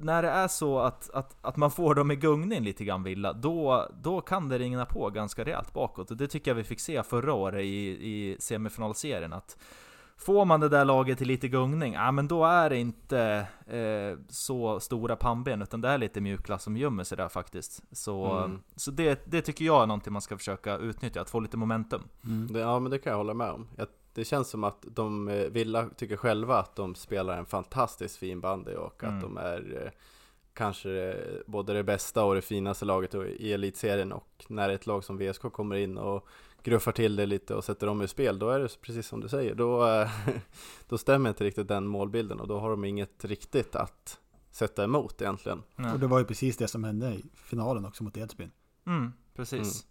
[0.04, 3.34] när det är så att, att, att man får dem i gungning lite grann Villa,
[3.34, 6.12] då, då kan det ringa på ganska rejält bakåt.
[6.12, 9.34] Och det tycker jag vi fick se förra året i, i semifinalserien.
[9.34, 9.58] Att
[10.22, 14.20] Får man det där laget till lite gungning, ja men då är det inte eh,
[14.30, 17.84] så stora pannben, utan det är lite mjukglass som gömmer sig där faktiskt.
[17.92, 18.60] Så, mm.
[18.76, 22.02] så det, det tycker jag är någonting man ska försöka utnyttja, att få lite momentum.
[22.26, 22.54] Mm.
[22.54, 23.68] Det, ja men det kan jag hålla med om.
[23.78, 28.18] Jag, det känns som att de, eh, Villa tycker själva att de spelar en fantastiskt
[28.18, 29.16] fin bandy och mm.
[29.16, 29.92] att de är eh,
[30.54, 35.18] kanske både det bästa och det finaste laget i elitserien och när ett lag som
[35.18, 36.28] VSK kommer in och
[36.64, 39.30] gruffar till det lite och sätter dem i spel, då är det precis som du
[39.30, 40.10] säger, då, eh,
[40.90, 44.20] då stämmer inte riktigt den målbilden och då har de inget riktigt att
[44.52, 45.64] sätta emot egentligen.
[45.76, 45.94] Nej.
[45.94, 48.52] Och det var ju precis det som hände i finalen också mot Edsbyn.
[48.86, 49.84] Mm, precis.
[49.84, 49.91] Mm.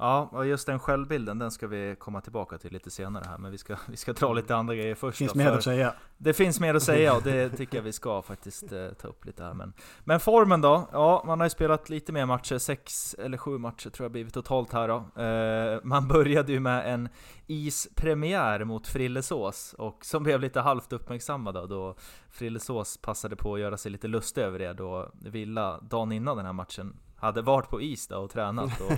[0.00, 3.50] Ja, och just den självbilden, den ska vi komma tillbaka till lite senare här, men
[3.50, 5.18] vi ska, vi ska dra lite andra grejer först.
[5.18, 5.94] Det finns då, mer att säga.
[6.18, 9.24] Det finns mer att säga och det tycker jag vi ska faktiskt eh, ta upp
[9.24, 9.54] lite här.
[9.54, 9.72] Men,
[10.04, 10.88] men formen då?
[10.92, 14.34] Ja, man har ju spelat lite mer matcher, sex eller sju matcher tror jag blivit
[14.34, 15.22] totalt här då.
[15.22, 17.08] Eh, man började ju med en
[17.46, 21.96] ispremiär mot Frillesås, och som blev lite halvt uppmärksammad då, då
[22.30, 26.46] Frillesås passade på att göra sig lite lustig över det då Villa dagen innan den
[26.46, 28.92] här matchen hade varit på is då och tränat och,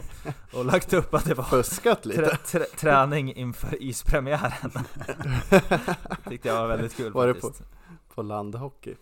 [0.58, 2.22] och lagt upp att det var Fuskat lite.
[2.22, 4.70] Trä, trä, träning inför ispremiären.
[6.28, 7.58] Tyckte jag var väldigt kul var faktiskt.
[7.58, 8.94] det på, på landhockey?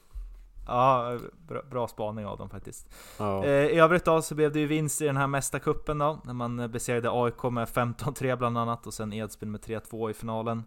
[0.67, 2.89] Ja, bra, bra spaning av dem faktiskt.
[3.19, 3.45] Ja.
[3.45, 6.35] Eh, I övrigt då så blev det ju vinst i den här mästarkuppen då, när
[6.35, 10.65] man besegrade AIK med 15-3 bland annat och sen Edsbyn med 3-2 i finalen.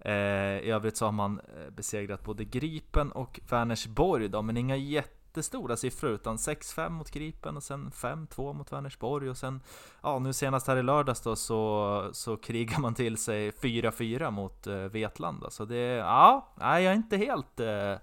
[0.00, 0.12] Eh,
[0.58, 5.17] I övrigt så har man eh, besegrat både Gripen och Vänersborg då, men inga jätte
[5.38, 9.60] jättestora siffror utan 6-5 mot Gripen och sen 5-2 mot Vänersborg och sen
[10.02, 14.66] ja, nu senast här i lördags då så, så krigar man till sig 4-4 mot
[14.66, 15.50] eh, Vetlanda.
[15.50, 17.94] Så det, ja, nej, jag är inte helt, eh,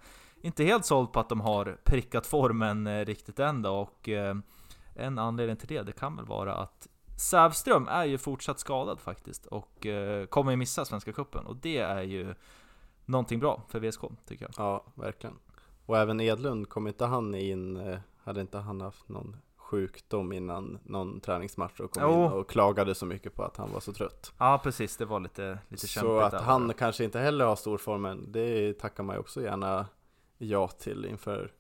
[0.42, 4.36] inte helt såld på att de har prickat formen eh, riktigt än då och eh,
[4.96, 9.46] en anledning till det, det kan väl vara att Sävström är ju fortsatt skadad faktiskt
[9.46, 12.36] och eh, kommer ju missa Svenska Cupen och det är ju
[13.06, 14.54] någonting bra för VSK tycker jag.
[14.58, 15.36] Ja, verkligen.
[15.86, 20.80] Och även Edlund, kom inte han in, eh, hade inte han haft någon sjukdom innan
[20.84, 22.26] någon träningsmatch och kom jo.
[22.26, 24.34] in och klagade så mycket på att han var så trött.
[24.38, 26.40] Ja precis, det var lite, lite kämpigt Så att där.
[26.40, 29.86] han kanske inte heller har storformen, det tackar man ju också gärna
[30.38, 31.52] ja till inför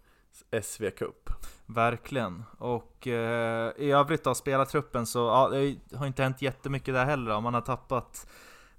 [0.62, 1.30] SV Cup.
[1.66, 2.44] Verkligen.
[2.58, 7.42] Och eh, i övrigt då, spelartruppen så, ja, det har inte hänt jättemycket där heller.
[7.42, 8.28] Man har tappat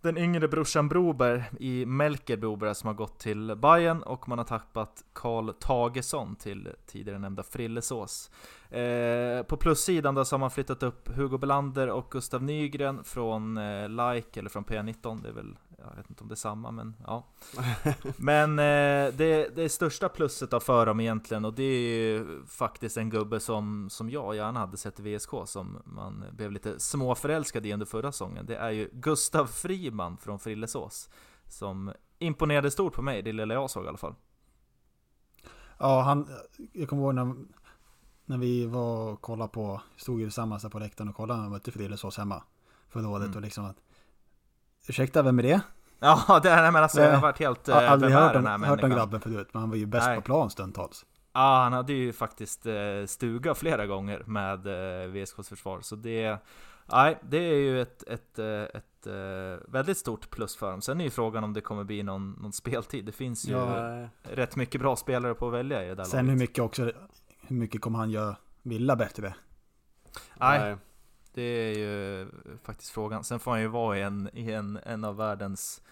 [0.01, 4.45] den yngre brorsan Broberg i Melker Broberg som har gått till Bayern och man har
[4.45, 8.31] tappat Karl Tagesson till tidigare nämnda Frillesås.
[8.71, 13.57] Eh, på plussidan då så har man flyttat upp Hugo Belander och Gustav Nygren från
[13.57, 15.57] eh, Like, eller från P19, det är väl
[15.91, 17.25] jag vet inte om det är samma, men ja.
[18.17, 22.97] Men eh, det, det största plusset av för dem egentligen, och det är ju faktiskt
[22.97, 27.67] en gubbe som, som jag gärna hade sett i VSK, som man blev lite småförälskad
[27.67, 28.47] i under förra säsongen.
[28.47, 31.09] Det är ju Gustav Friman från Frillesås,
[31.49, 34.15] som imponerade stort på mig, det lilla jag såg i alla fall.
[35.79, 36.29] Ja, han,
[36.73, 37.35] jag kommer ihåg när,
[38.25, 41.53] när vi var och kollade på, stod ju tillsammans på läktaren och kollade när vi
[41.53, 42.43] mötte Frillesås hemma
[42.89, 43.37] förra året mm.
[43.37, 43.77] och liksom att
[44.89, 45.61] Ursäkta, vem är det?
[45.99, 47.69] Ja, det är, men alltså, jag har varit helt...
[47.69, 50.07] Jag har aldrig hört, den här hört den grabben förut, men han var ju bäst
[50.07, 50.17] Nej.
[50.17, 51.07] på plan stundtals.
[51.33, 52.75] Ja, han hade ju faktiskt eh,
[53.07, 56.39] stuga flera gånger med eh, VSKs försvar, så det...
[56.93, 60.81] Nej, det är ju ett, ett, eh, ett, ett väldigt stort plus för dem.
[60.81, 63.05] Sen är ju frågan om det kommer bli någon, någon speltid.
[63.05, 64.09] Det finns ju ja.
[64.23, 66.33] rätt mycket bra spelare på att välja i det där Sen laget.
[66.33, 66.93] hur mycket också,
[67.41, 69.35] hur mycket kommer han göra Villa bättre?
[70.35, 70.77] Nej,
[71.37, 72.29] det är ju
[72.63, 73.25] faktiskt frågan.
[73.25, 75.83] Sen får han ju vara i en, i en, en av världens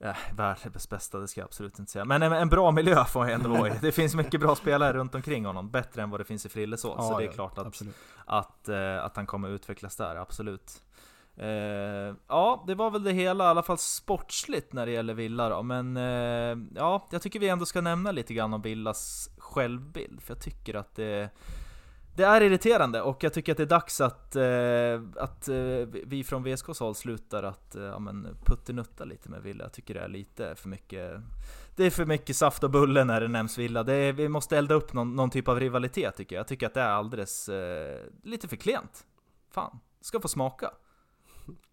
[0.00, 2.04] äh, världens bästa, det ska jag absolut inte säga.
[2.04, 3.78] Men en, en bra miljö får han ändå vara i.
[3.80, 6.94] Det finns mycket bra spelare runt omkring honom, bättre än vad det finns i Frillesås.
[6.98, 7.82] Ja, så det är ja, klart att,
[8.26, 10.82] att, äh, att han kommer utvecklas där, absolut.
[11.42, 15.48] Uh, ja, det var väl det hela, i alla fall sportsligt när det gäller Villa
[15.48, 15.62] då.
[15.62, 20.22] Men uh, ja, jag tycker vi ändå ska nämna lite grann om Villas självbild.
[20.22, 21.30] För jag tycker att det
[22.18, 26.24] det är irriterande och jag tycker att det är dags att, eh, att eh, vi
[26.24, 29.64] från VSKs håll slutar att eh, ja, men puttinutta lite med Villa.
[29.64, 31.20] Jag tycker det är lite för mycket
[31.76, 33.82] Det är för mycket saft och bulle när det nämns Villa.
[33.82, 36.40] Det är, vi måste elda upp någon, någon, typ av rivalitet tycker jag.
[36.40, 37.50] Jag tycker att det är alldeles
[38.22, 39.06] lite för klent.
[39.50, 40.70] Fan, ska få smaka.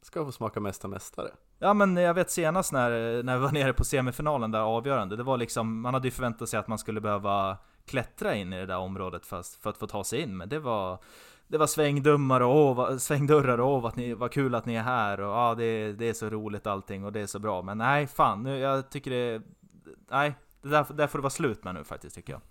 [0.02, 1.32] Ska få smaka mesta mästare.
[1.60, 5.24] Ja men jag vet senast när, när vi var nere på semifinalen där avgörande, det
[5.24, 8.66] var liksom, man hade ju förväntat sig att man skulle behöva klättra in i det
[8.66, 11.00] där området fast för att få ta sig in, men det var
[11.48, 14.82] det var svängdummar och åh, svängdörrar och åh, vad, ni, vad kul att ni är
[14.82, 17.62] här och ja, det, det är så roligt allting och det är så bra.
[17.62, 19.42] Men nej, fan, nu, jag tycker det...
[20.12, 22.42] Nej, det där, där får det vara slut med nu faktiskt, tycker jag.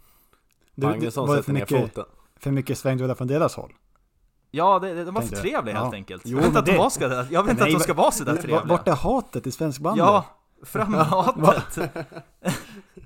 [0.75, 2.05] Magnusson sätter ner foten.
[2.37, 3.73] För mycket svängdörrar från deras håll?
[4.51, 5.83] Ja, det, det, de var för trevliga ja.
[5.83, 6.23] helt enkelt.
[6.25, 6.77] Jo, jag vet, att, det...
[6.77, 8.65] de ska, jag vet inte att de ska vara sådär trevliga.
[8.65, 9.99] Vart är hatet i svensk bandy?
[9.99, 10.25] Ja,
[10.65, 11.91] fram med hatet!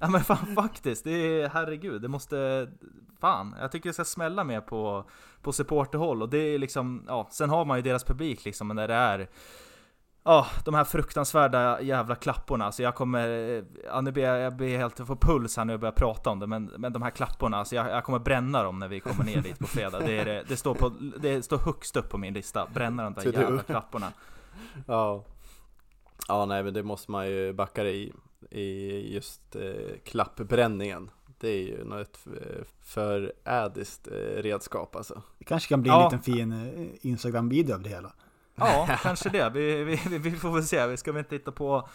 [0.01, 2.69] ja men fan faktiskt, det är herregud, det måste...
[3.21, 5.05] Fan, jag tycker det ska smälla mer på,
[5.43, 8.77] på supporterhåll och det är liksom, ja, sen har man ju deras publik liksom, men
[8.77, 9.29] när det är
[10.29, 13.29] Ja, oh, de här fruktansvärda jävla klapporna, så jag kommer...
[13.85, 16.39] Ja, nu blir jag, jag blir helt få puls här när jag börjar prata om
[16.39, 19.25] det, men, men de här klapporna, så jag, jag kommer bränna dem när vi kommer
[19.25, 19.99] ner dit på fredag.
[19.99, 23.41] Det, är, det, står på, det står högst upp på min lista, bränna de där
[23.41, 24.07] jävla klapporna.
[24.87, 25.25] Ja.
[26.29, 28.13] Ja, nej men det måste man ju backa i,
[28.51, 31.11] i just eh, klappbränningen.
[31.39, 32.19] Det är ju något
[32.83, 35.23] förädiskt eh, redskap alltså.
[35.39, 35.99] Det kanske kan bli ja.
[35.99, 38.13] en liten fin eh, Instagram-video av det hela.
[38.55, 39.51] Ja, kanske det.
[39.51, 40.87] Vi, vi, vi, får väl se.
[40.87, 41.89] Vi ska väl inte hitta på,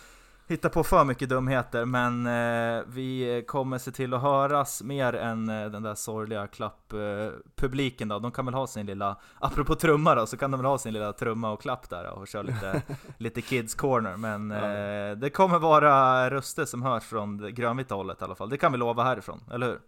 [0.47, 5.49] hitta på för mycket dumheter, men eh, vi kommer se till att höras mer än
[5.49, 8.19] eh, den där sorgliga klapppubliken eh, då.
[8.19, 10.93] De kan väl ha sin lilla, apropå trumma då, så kan de väl ha sin
[10.93, 12.81] lilla trumma och klapp där och köra lite,
[13.17, 14.17] lite Kids Corner.
[14.17, 15.15] Men ja.
[15.15, 18.49] det kommer vara röster som hörs från det grönvita hållet i alla fall.
[18.49, 19.79] Det kan vi lova härifrån, eller hur?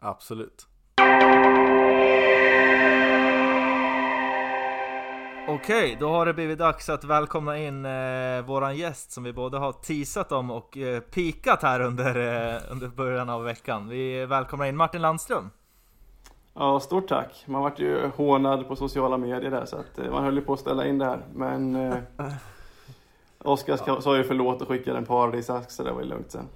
[0.00, 0.66] Absolut.
[5.54, 9.58] Okej, då har det blivit dags att välkomna in eh, våran gäst som vi både
[9.58, 13.88] har teasat om och eh, pikat här under, eh, under början av veckan.
[13.88, 15.50] Vi välkomnar in Martin Landström.
[16.54, 17.44] Ja, stort tack.
[17.46, 20.52] Man vart ju hånad på sociala medier där så att eh, man höll ju på
[20.52, 21.20] att ställa in det här.
[21.34, 21.96] Men eh,
[23.38, 26.48] Oskar sa ju förlåt och skickade en paradisask så det var ju lugnt sen.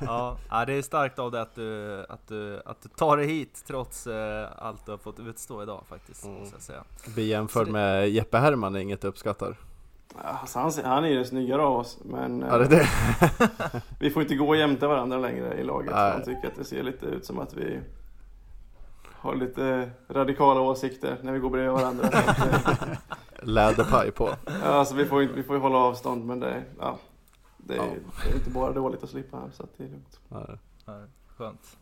[0.00, 3.64] Ja, det är starkt av dig att du, att du, att du tar dig hit
[3.66, 4.14] trots uh,
[4.56, 6.24] allt du har fått utstå idag faktiskt.
[6.24, 6.38] Mm.
[6.38, 6.84] Måste jag säga.
[7.14, 7.72] Bli jämförd det...
[7.72, 9.56] med Jeppe Herman är inget du uppskattar.
[10.22, 12.88] Alltså han, han är ju den snyggare av oss, men ja, det det.
[14.00, 15.92] vi får inte gå jämte varandra längre i laget.
[15.92, 17.80] Han tycker att det ser lite ut som att vi
[19.24, 22.08] har lite radikala åsikter när vi går bredvid varandra.
[23.42, 24.30] Läderpaj på.
[24.62, 26.98] Ja, alltså vi får ju vi får hålla avstånd, men det, ja,
[27.66, 27.94] det är, ja.
[28.24, 30.20] det är inte bara dåligt att slippa här, så det är lugnt.
[30.86, 31.76] Ja, skönt.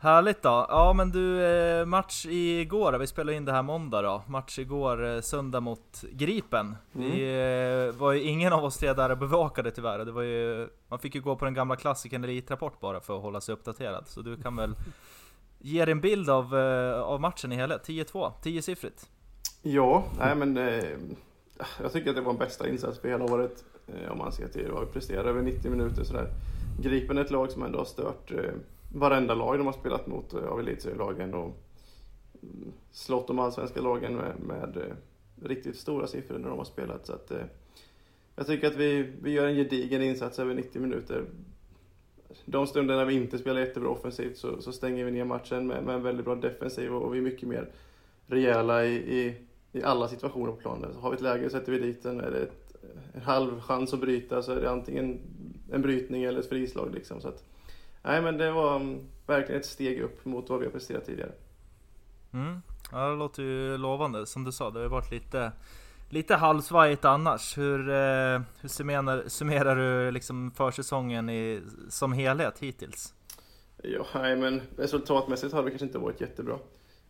[0.00, 0.66] Härligt då.
[0.68, 4.22] Ja men du, eh, match igår, vi spelade in det här måndag då.
[4.26, 6.76] Match igår, eh, söndag mot Gripen.
[6.94, 7.10] Mm.
[7.10, 7.22] Vi
[7.88, 10.04] eh, var ju ingen av oss tre där och bevakade tyvärr.
[10.04, 13.22] Det var ju, man fick ju gå på den gamla klassikern Elitrapport bara för att
[13.22, 14.08] hålla sig uppdaterad.
[14.08, 14.74] Så du kan väl
[15.58, 16.54] ge dig en bild av,
[17.04, 17.88] av matchen i helhet?
[17.88, 19.08] 10-2, 10-siffrigt.
[19.62, 20.56] Ja, nej men
[21.82, 23.64] jag tycker att det var en bästa insats för hela året.
[23.94, 26.32] Eh, om man ser till vad vi presterar över 90 minuter sådär.
[26.82, 28.52] Gripen är ett lag som ändå har stört eh,
[28.94, 31.56] varenda lag de har spelat mot eh, av elitserielagen och
[32.42, 34.94] mm, slått de allsvenska lagen med, med eh,
[35.48, 37.06] riktigt stora siffror när de har spelat.
[37.06, 37.44] Så att, eh,
[38.36, 41.24] jag tycker att vi, vi gör en gedigen insats över 90 minuter.
[42.44, 45.94] De stunderna vi inte spelar jättebra offensivt så, så stänger vi ner matchen med, med
[45.94, 47.72] en väldigt bra defensiv och, och vi är mycket mer
[48.26, 49.34] rejäla i, i,
[49.72, 50.94] i alla situationer på planen.
[50.94, 52.20] Så har vi ett läge sätter vi dit den.
[52.20, 52.48] Är det
[53.14, 55.20] en halv chans att bryta så är det antingen
[55.72, 56.94] en brytning eller ett frislag.
[56.94, 57.20] Liksom.
[57.20, 57.44] Så att,
[58.02, 61.32] nej, men det var um, verkligen ett steg upp mot vad vi har presterat tidigare.
[62.32, 62.62] Mm.
[62.92, 64.26] Ja, det låter ju lovande.
[64.26, 65.52] Som du sa, det har varit lite,
[66.08, 67.58] lite halvsvajigt annars.
[67.58, 73.14] Hur, eh, hur summerar, summerar du liksom försäsongen i, som helhet hittills?
[73.82, 76.58] Ja, nej, men resultatmässigt har det kanske inte varit jättebra.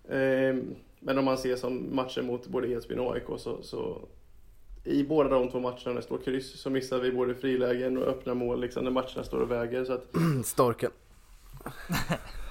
[0.09, 0.57] Eh,
[1.01, 4.09] men om man ser som matcher mot både Edsbyn och AIK så, så
[4.85, 8.09] i båda de två matcherna när det står kryss så missar vi både frilägen och
[8.09, 9.85] öppna mål liksom när matcherna står och väger.
[9.85, 10.07] Så att...
[10.45, 10.91] Storken.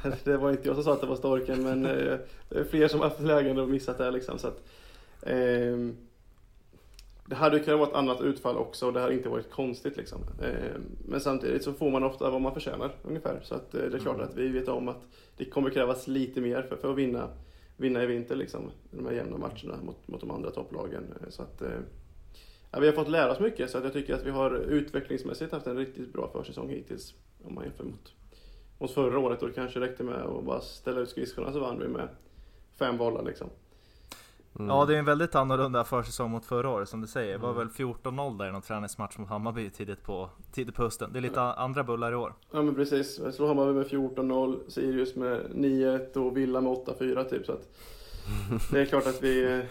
[0.24, 2.18] det var inte jag som sa att det var storken men eh,
[2.50, 4.40] det är fler som haft lägen och missat det liksom.
[4.40, 4.64] Så att,
[5.22, 5.78] eh,
[7.30, 10.20] det hade kunnat vara ett annat utfall också och det hade inte varit konstigt liksom.
[10.42, 13.40] Eh, men samtidigt så får man ofta vad man förtjänar ungefär.
[13.44, 15.02] Så att, eh, det är klart att vi vet om att
[15.38, 17.30] det kommer krävas lite mer för, för att vinna,
[17.78, 18.72] vinna i vinter liksom.
[18.92, 21.04] De här jämna matcherna mot, mot de andra topplagen.
[21.22, 21.80] Eh, så att, eh,
[22.72, 25.52] Ja, vi har fått lära oss mycket så att jag tycker att vi har utvecklingsmässigt
[25.52, 27.14] haft en riktigt bra försäsong hittills.
[27.44, 28.14] Om man jämför mot,
[28.80, 31.80] mot förra året då det kanske räckte med att bara ställa ut skridskorna så vann
[31.80, 32.08] vi med
[32.80, 33.50] fem bollar liksom.
[34.60, 34.70] Mm.
[34.70, 37.32] Ja det är en väldigt annorlunda försäsong mot förra året som du säger.
[37.32, 41.14] Det var väl 14-0 där i någon träningsmatch mot Hammarby tidigt på, tidigt på hösten.
[41.14, 42.34] Det är lite andra bullar i år.
[42.52, 47.30] Ja men precis, jag slår Hammarby med 14-0, Sirius med 9-1 och Villa med 8-4
[47.30, 47.70] typ så att
[48.72, 49.64] Det är klart att vi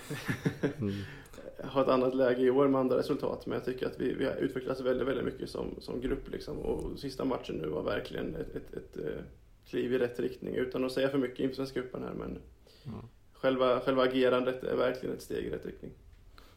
[1.65, 4.25] har ett annat läge i år med andra resultat men jag tycker att vi, vi
[4.25, 8.35] har utvecklats väldigt, väldigt mycket som, som grupp liksom och sista matchen nu var verkligen
[8.35, 9.23] ett, ett, ett, eh,
[9.69, 12.39] kliv i rätt riktning utan att säga för mycket inför Svenska cupen här men
[12.87, 12.99] Mm.
[13.33, 15.91] själva, själva agerandet är verkligen ett steg i rätt riktning.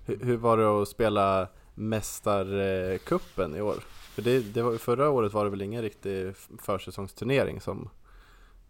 [0.05, 3.75] Hur, hur var det att spela Mästarkuppen i år?
[4.13, 7.89] För det, det var, förra året var det väl ingen riktig försäsongsturnering som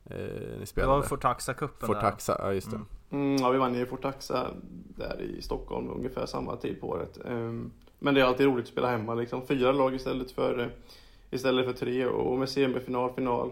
[0.06, 0.94] eh, ni Det spelade?
[0.94, 2.76] var Fortaxa-cupen Fortaxa, ja just det.
[2.76, 2.88] Mm.
[3.12, 4.52] Mm, ja, vi vann ju Fortaxa
[4.98, 7.20] där i Stockholm ungefär samma tid på året.
[7.26, 9.48] Ehm, Men det är alltid roligt att spela hemma liksom.
[9.48, 10.68] Fyra lag istället för, eh,
[11.30, 13.52] istället för tre och med semifinal, final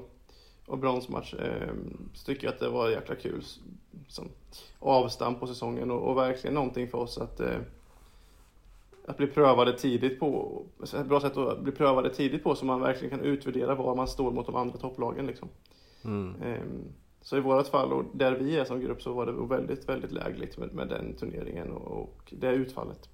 [0.65, 3.43] och bronsmatch ehm, så tycker jag att det var jäkla kul
[4.07, 4.29] som
[4.79, 7.59] avstamp på säsongen och, och verkligen någonting för oss att eh,
[9.07, 12.81] att bli prövade tidigt på, ett bra sätt att bli prövade tidigt på så man
[12.81, 15.49] verkligen kan utvärdera var man står mot de andra topplagen liksom.
[16.03, 16.35] Mm.
[16.41, 16.83] Ehm,
[17.27, 20.11] Så i vårat fall och där vi är som grupp så var det väldigt, väldigt
[20.11, 23.09] lägligt med, med den turneringen och, och det utfallet.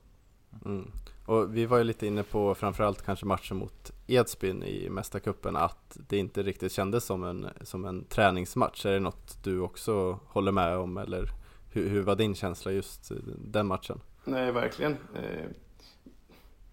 [0.66, 0.92] Mm.
[1.26, 5.98] Och vi var ju lite inne på framförallt kanske matchen mot Edsbyn i Mästarcupen att
[6.10, 8.86] det inte riktigt kändes som en, som en träningsmatch.
[8.86, 11.30] Är det något du också håller med om eller
[11.72, 14.00] hur, hur var din känsla just den matchen?
[14.26, 14.92] Nej, verkligen.
[14.92, 15.50] Eh,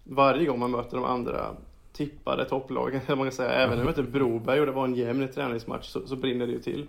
[0.03, 1.55] varje gång man möter de andra
[1.93, 5.27] tippade topplagen, man kan säga, även när vi mötte Broberg och det var en jämn
[5.27, 6.87] träningsmatch så, så brinner det ju till.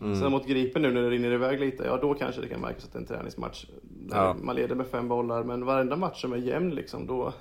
[0.00, 0.20] Mm.
[0.20, 2.84] Sen mot Gripen nu när det rinner iväg lite, ja då kanske det kan märkas
[2.84, 3.66] att det är en träningsmatch.
[4.10, 4.36] Ja.
[4.42, 7.32] Man leder med fem bollar, men varenda match som är jämn liksom, då,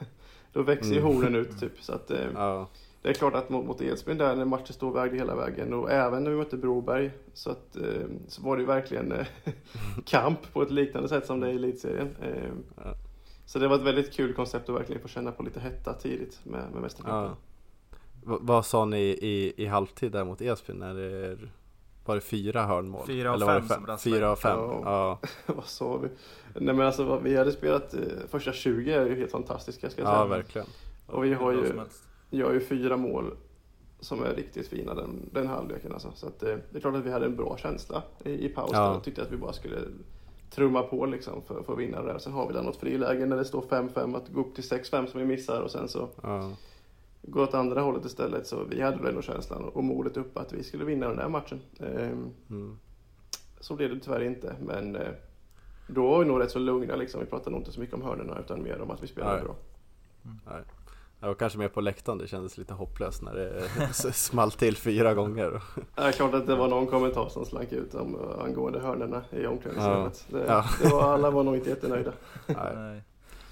[0.54, 1.13] då växer ju Mm.
[1.16, 1.82] hornen ut typ.
[1.82, 2.70] Så att, eh, Ja,
[3.02, 5.92] Det är klart att mot, mot Edsbyn där när matchen stod vägde hela vägen och
[5.92, 7.84] även när vi mötte Broberg så, att, eh,
[8.28, 9.26] så var det ju verkligen eh,
[10.06, 12.10] kamp på ett liknande sätt som det är i elitserien.
[12.76, 12.94] Ja.
[13.46, 16.39] Så det var ett väldigt kul koncept att verkligen få känna på lite hetta tidigt
[16.44, 17.36] med, med mästerskapen.
[18.26, 18.38] ja.
[18.42, 20.76] Vad sa ni i, i halvtid där mot Edsbyn?
[20.76, 21.38] När det är,
[22.06, 23.08] var det fyra hörnmål?
[23.08, 24.82] Fyra av Eller det fem som Rasmus Fyra av fem, Ja.
[24.86, 25.20] ja.
[25.54, 26.08] Vad sa vi?
[26.60, 30.02] Nej men alltså vad vi hade spelat eh, första 20 är ju helt fantastiska ska
[30.02, 30.20] jag säga.
[30.20, 30.68] Ja, verkligen.
[31.08, 31.52] och vi har
[32.32, 33.34] ju, har ju fyra mål
[34.00, 36.12] som är riktigt fina den, den halvleken alltså.
[36.16, 38.70] Så att, eh, det är klart att vi hade en bra känsla i, i paus
[38.74, 38.96] Ja.
[38.96, 39.78] och tyckte att vi bara skulle
[40.52, 42.20] trumma på liksom för, för att vinna det där.
[42.20, 45.06] Sen har vi där något friläge när det står 5-5 att gå upp till 6-5
[45.06, 46.52] som vi missar och sen så Ja.
[47.24, 48.48] Gå åt andra hållet istället.
[48.48, 51.30] Så vi hade väl ändå känslan och modet uppe att vi skulle vinna den där
[51.30, 51.60] matchen.
[51.80, 52.78] Ehm, Mm.
[53.60, 55.08] så blev det tyvärr inte, men eh,
[55.88, 57.20] då var vi nog rätt så lugna liksom.
[57.20, 59.44] Vi pratade nog inte så mycket om hörnorna utan mer om att vi spelade Nej.
[59.44, 59.56] bra.
[60.46, 60.62] Nej.
[61.20, 65.14] Jag var kanske mer på läktaren, det kändes lite hopplöst när det small till fyra
[65.14, 65.52] gånger.
[65.96, 69.24] Det är klart att det var någon kommentar som slank ut om eh, angående hörnorna
[69.32, 70.26] i omklädningsrummet.
[70.30, 70.66] Det, Ja.
[70.82, 72.12] det var, alla var nog inte jättenöjda.
[72.48, 72.56] Nej.
[72.76, 73.02] Nej.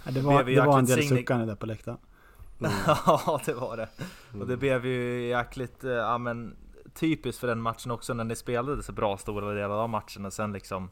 [0.06, 1.98] Ja, det var, det var en del suckande där på läktaren.
[2.62, 2.74] Mm.
[3.06, 3.88] ja, det var det.
[4.40, 4.60] Och det Mm.
[4.60, 6.56] blev ju jäkligt, eh, ja men
[6.94, 10.34] typiskt för den matchen också när ni spelade så bra stora delar av matchen och
[10.34, 10.90] sen liksom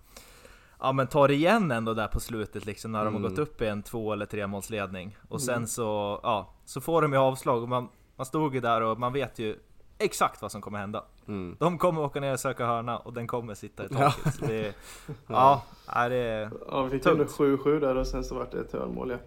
[0.82, 3.30] Ja men tar igen ändå där på slutet liksom när de har Mm.
[3.32, 5.68] gått upp i en två eller tre målsledning Och sen Mm.
[5.68, 9.14] så, ja, så får de ju avslag och man, man stod ju där och man
[9.14, 9.56] vet ju
[9.98, 11.56] exakt vad som kommer hända Mm.
[11.60, 13.98] De kommer åka ner och söka hörna och den kommer sitta i Ja.
[14.12, 14.76] taket så det,
[15.28, 18.72] Ja, är det Ja, vi fick ändå 7-7 där och sen så vart det ett
[18.74, 19.18] hörnmål ja.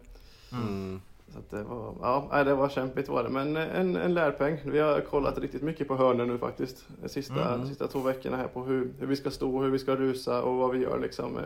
[0.59, 1.01] mm.
[1.35, 1.45] Mm.
[1.51, 1.95] Så det var,
[2.31, 4.59] ja, det var kämpigt var det, men en, en lärpeng.
[4.65, 6.85] Vi har kollat riktigt mycket på hörnor nu faktiskt.
[7.03, 7.61] De sista, Mm.
[7.61, 10.43] de sista två veckorna här på hur, hur vi ska stå, hur vi ska rusa
[10.43, 11.37] och vad vi gör liksom.
[11.39, 11.45] eh,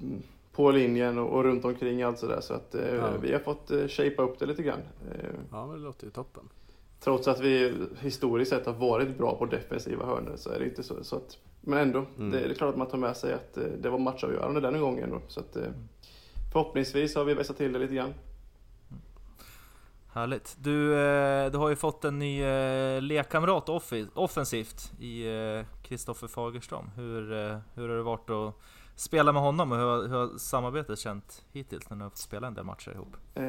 [0.00, 0.22] mm,
[0.52, 2.40] På linjen och, och runt omkring allt sådär.
[2.40, 3.08] Så att eh, Ja.
[3.22, 4.80] vi har fått eh, shapea upp det lite grann.
[5.12, 6.42] Eh, Ja men det låter ju toppen.
[7.00, 10.82] trots att vi historiskt sett har varit bra på defensiva hörnor så är det inte
[10.82, 11.04] så.
[11.04, 12.30] så att, men ändå, Mm.
[12.30, 14.80] det, det är klart att man tar med sig att eh, det var matchavgörande den
[14.80, 15.10] gången.
[15.10, 15.62] Då, så att, eh,
[16.58, 18.14] förhoppningsvis har vi vässat till det lite grann.
[20.12, 20.56] Härligt.
[20.60, 23.68] Du, eh, du har ju fått en ny eh, lekkamrat
[24.14, 25.24] offensivt i
[25.82, 26.90] Kristoffer Fagerström.
[26.96, 28.54] Hur, eh, hur har det varit att
[28.96, 32.18] spela med honom och hur, har- hur har samarbetet känt hittills när ni har fått
[32.18, 33.16] spela en del matcher ihop?
[33.34, 33.44] Eh,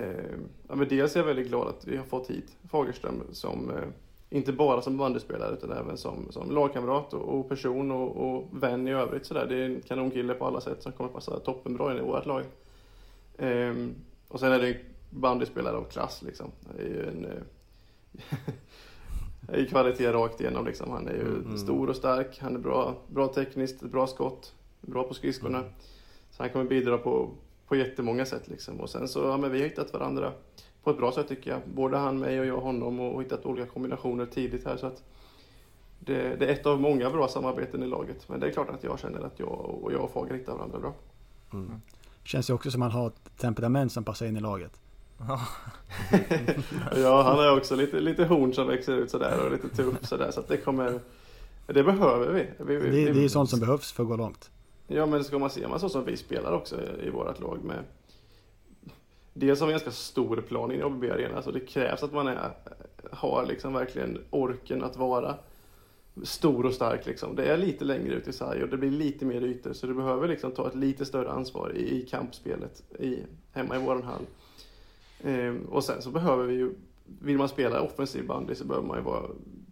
[0.68, 3.84] ja, men dels är jag väldigt glad att vi har fått hit Fagerström som eh,
[4.30, 8.88] inte bara som bandyspelare utan även som, som lagkamrat och, och person och, och vän
[8.88, 9.26] i övrigt.
[9.26, 9.46] Sådär.
[9.50, 12.44] Det är en kanonkille på alla sätt som kommer passa toppenbra i vårt lag.
[13.38, 13.76] Eh,
[14.28, 14.80] och sen är det en
[15.10, 16.52] bandyspelare av klass liksom.
[16.76, 17.42] Det är ju en eh,
[19.42, 20.92] det är ju kvalitet rakt igenom liksom.
[20.92, 21.58] Han är ju Mm.
[21.58, 25.58] stor och stark, han är bra, bra tekniskt, bra skott, bra på skridskorna.
[25.58, 25.72] Mm.
[26.32, 27.30] Så han kommer bidra på,
[27.68, 28.80] på jättemånga sätt liksom.
[28.80, 30.32] Och sen så, ja men vi har hittat varandra
[30.84, 31.60] på ett bra sätt tycker jag.
[31.74, 35.04] Både han, mig och jag honom och hittat olika kombinationer tidigt här så att
[36.00, 38.30] det, det är ett av många bra samarbeten i laget.
[38.30, 40.80] Men det är klart att jag känner att jag och jag och Fager hittar varandra
[40.80, 40.94] bra.
[41.54, 41.82] Mm.
[42.26, 44.72] Känns ju också som att han har ett temperament som passar in i laget.
[46.96, 50.32] Ja, han har också lite, lite horn som växer ut sådär och lite tuff sådär.
[50.32, 51.00] Så att det kommer...
[51.68, 52.48] Det behöver vi.
[52.60, 54.50] vi, vi Det, det är sånt som behövs för att gå långt.
[54.88, 57.84] Ja men ska man se man så som vi spelar också i vårt lag med
[59.34, 62.28] Dels har vi en ganska stor plan i ABB Arena så det krävs att man
[62.28, 62.52] är,
[63.12, 65.36] har liksom verkligen orken att vara
[66.24, 67.36] stor och stark liksom.
[67.36, 69.94] Det är lite längre ut i sarg och det blir lite mer ytor så du
[69.94, 73.20] behöver liksom ta ett lite större ansvar i, i kampspelet i,
[73.52, 74.26] hemma i våran hall.
[75.24, 76.74] Ehm, och sen så behöver vi ju,
[77.20, 79.24] vill man spela offensiv bandy så behöver man ju vara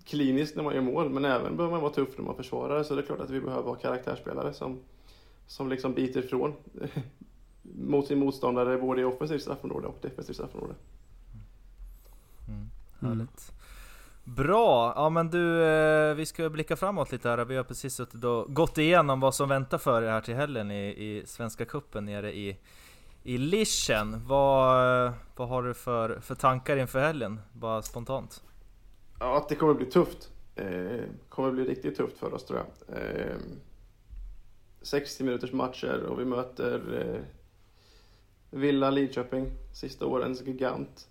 [0.05, 2.95] klinisk när man gör mål men även behöver man vara tuff när man försvarar så
[2.95, 4.79] det är klart att vi behöver ha karaktärsspelare som
[5.47, 6.53] som liksom biter ifrån
[7.61, 10.73] mot sin motståndare både i offensivt straffområde och defensivt straffområde.
[12.47, 12.69] Mm,
[12.99, 13.51] härligt.
[14.23, 14.93] Bra!
[14.95, 17.45] Ja men du, eh, vi ska blicka framåt lite här.
[17.45, 20.71] Vi har precis suttit och gått igenom vad som väntar för er här till helgen
[20.71, 22.57] i, i Svenska Cupen nere i,
[23.23, 24.27] i Lischen.
[24.27, 27.39] Vad, eh, vad har du för, för tankar inför helgen?
[27.53, 28.43] Bara spontant.
[29.19, 30.31] Ja, att det kommer bli tufft.
[30.55, 32.97] Eh, kommer bli riktigt tufft för oss tror jag.
[32.97, 33.35] Eh,
[34.81, 37.21] 60 minuters matcher och vi möter eh,
[38.59, 41.07] Villa Lidköping, sista årens gigant.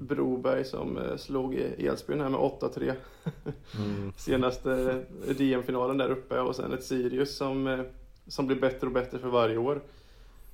[0.00, 2.94] Broberg som eh, slog i Edsbyn här med 8-3.
[3.78, 4.12] Mm.
[4.16, 5.02] senaste
[5.38, 7.80] DM-finalen där uppe och sen ett Sirius som, eh,
[8.26, 9.82] som blir bättre och bättre för varje år.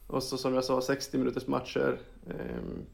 [0.06, 1.98] Och så som jag sa, 60 minuters matcher.
[2.26, 2.86] ehm,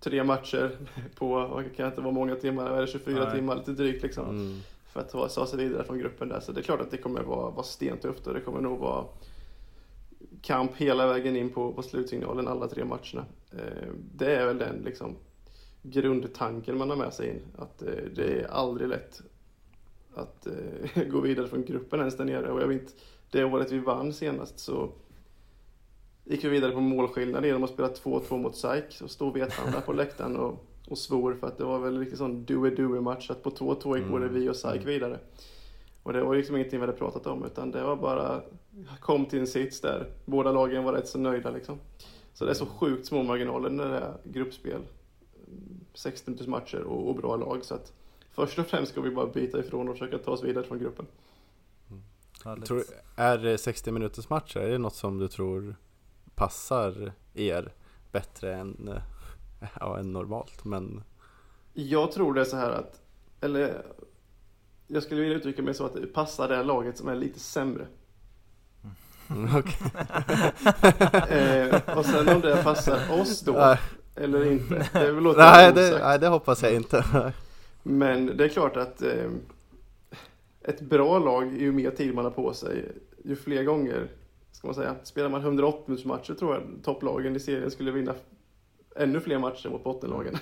[0.00, 0.78] tre matcher
[1.18, 3.34] på, vad kan det inte vara många timmar, är det 24 Nej.
[3.34, 4.28] timmar lite drygt liksom.
[4.28, 4.60] Mm.
[4.92, 6.40] För att ta sig vidare från gruppen där.
[6.40, 9.04] Så det är klart att det kommer vara, vara stentufft och det kommer nog vara
[10.42, 13.24] kamp hela vägen in på, på slutsignalen alla tre matcherna.
[13.52, 15.16] Eh, det är väl den liksom
[15.82, 17.40] grundtanken man har med sig in.
[17.58, 19.22] Att eh, det är aldrig lätt
[20.14, 22.50] att eh, gå vidare från gruppen ens där nere.
[22.50, 22.94] Och jag vet,
[23.30, 24.90] det året vi vann senast så
[26.24, 29.00] gick vi vidare på målskillnad genom att spela 2-2 mot SAIK.
[29.02, 32.44] Och stod Vetlanda på läktaren och, och svor för att det var väl riktigt sån
[32.44, 33.30] do-it-do match.
[33.30, 35.18] Att på 2-2 gick både vi och SAIK vidare.
[36.06, 38.42] Och det var liksom ingenting vi hade pratat om utan det var bara
[39.00, 41.78] kom till en sits där båda lagen var rätt så nöjda liksom.
[42.32, 44.80] Så det är så sjukt små marginaler när det är gruppspel.
[45.94, 47.92] 60 minuters matcher och, och bra lag så att
[48.30, 51.06] först och främst ska vi bara bita ifrån och försöka ta oss vidare från gruppen.
[52.44, 52.64] Härligt.
[52.64, 52.82] Tror,
[53.16, 55.76] är eh, 60 minuters matcher, är det något som du tror
[56.34, 57.72] passar er
[58.12, 58.90] bättre än,
[59.80, 60.64] ja, än normalt?
[60.64, 61.02] Men
[61.72, 63.00] Jag tror det är så här att,
[63.40, 63.82] eller
[64.86, 67.86] jag skulle vilja uttrycka mig så att det passar det laget som är lite sämre.
[69.30, 69.76] mm, okej.
[71.30, 73.78] Eh, och sen om det passar oss då Nej.
[74.14, 77.32] eller inte, det låter nej, det, nej, det hoppas jag inte.
[77.82, 79.30] Men det är klart att eh,
[80.62, 82.92] ett bra lag, ju mer tid man har på sig,
[83.24, 84.08] ju fler gånger,
[84.52, 88.14] ska man säga, spelar man 180 minuters matcher tror jag topplagen i serien skulle vinna
[88.96, 90.36] ännu fler matcher mot bottenlagen.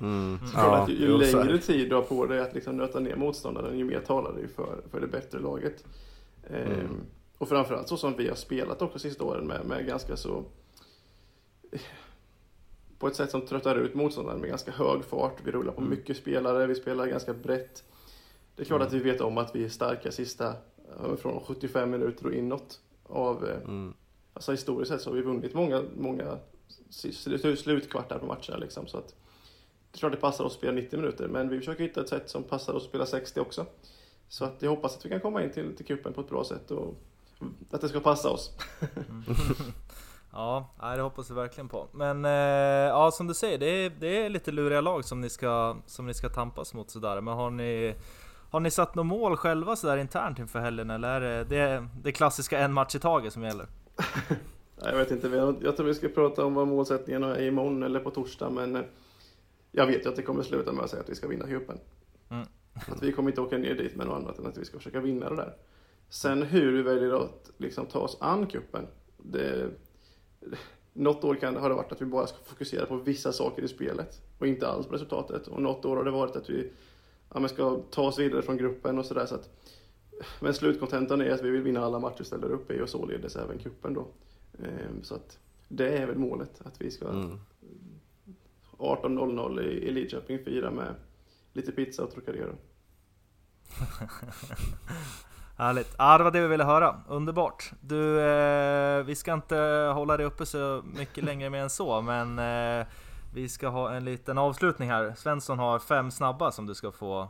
[0.00, 0.38] Mm.
[0.54, 3.78] Så att ju, ju längre tid du har på dig att liksom nöta ner motståndaren,
[3.78, 5.84] ju mer talar det ju för, för det bättre laget.
[6.50, 6.86] Ehm, Mm.
[7.38, 10.44] Och framförallt så som vi har spelat också sista åren med, med ganska så
[12.98, 15.36] på ett sätt som tröttar ut motståndaren med ganska hög fart.
[15.44, 15.90] Vi rullar på Mm.
[15.90, 17.84] mycket spelare, vi spelar ganska brett.
[18.56, 18.86] Det är klart Mm.
[18.86, 20.52] att vi vet om att vi är starka sista
[21.18, 22.80] från 75 minuter och inåt.
[23.06, 23.94] Av, eh, Mm.
[24.32, 26.38] alltså historiskt sett så har vi vunnit många, många
[27.56, 28.86] slutkvartar på matcherna liksom.
[28.86, 29.08] Så att
[29.90, 32.08] det är klart det passar oss att spela 90 minuter, men vi försöker hitta ett
[32.08, 33.66] sätt som passar oss att spela 60 också.
[34.28, 36.44] Så att jag hoppas att vi kan komma in till, till cupen på ett bra
[36.44, 36.94] sätt och
[37.70, 38.52] att det ska passa oss.
[40.32, 41.88] Ja, det hoppas vi verkligen på.
[41.92, 45.30] Men eh, ja, som du säger, det är, det är lite luriga lag som ni
[45.30, 47.20] ska, som ni ska tampas mot sådär.
[47.20, 47.94] Men har ni,
[48.50, 50.90] har ni satt något mål själva sådär internt inför helgen?
[50.90, 53.66] Eller är det det, det klassiska en match i taget som gäller?
[54.82, 58.10] Jag vet inte, jag tror vi ska prata om vad målsättningarna är imorgon eller på
[58.10, 58.82] torsdag, men eh,
[59.72, 61.78] jag vet ju att det kommer sluta med att säga att vi ska vinna cupen.
[62.30, 62.46] Mm.
[62.92, 65.00] Att vi kommer inte åka ner dit med något annat än att vi ska försöka
[65.00, 65.54] vinna det där.
[66.08, 69.70] Sen hur vi väljer att liksom ta oss an cupen, det...
[70.92, 73.68] Något år kan, har det varit att vi bara ska fokusera på vissa saker i
[73.68, 75.46] spelet och inte alls på resultatet.
[75.46, 76.70] Och något år har det varit att vi
[77.34, 79.26] ja, ska ta oss vidare från gruppen och sådär.
[79.26, 79.50] Så att,
[80.40, 83.36] men slutkontentan är att vi vill vinna alla matcher vi ställer upp i och således
[83.36, 84.06] även cupen då.
[84.64, 85.38] Ehm, Så att
[85.68, 87.40] det är väl målet, att vi ska Mm.
[88.78, 90.94] 18.00 i, Lidköping fira med
[91.52, 92.54] lite pizza och Trocadero.
[95.56, 95.94] Härligt!
[95.98, 97.00] Ja, det var det vi ville höra.
[97.08, 97.72] Underbart!
[97.80, 99.56] Du, eh, vi ska inte
[99.94, 102.86] hålla dig uppe så mycket längre mer än så, men eh,
[103.34, 105.14] vi ska ha en liten avslutning här.
[105.16, 107.28] Svensson har fem snabba som du ska få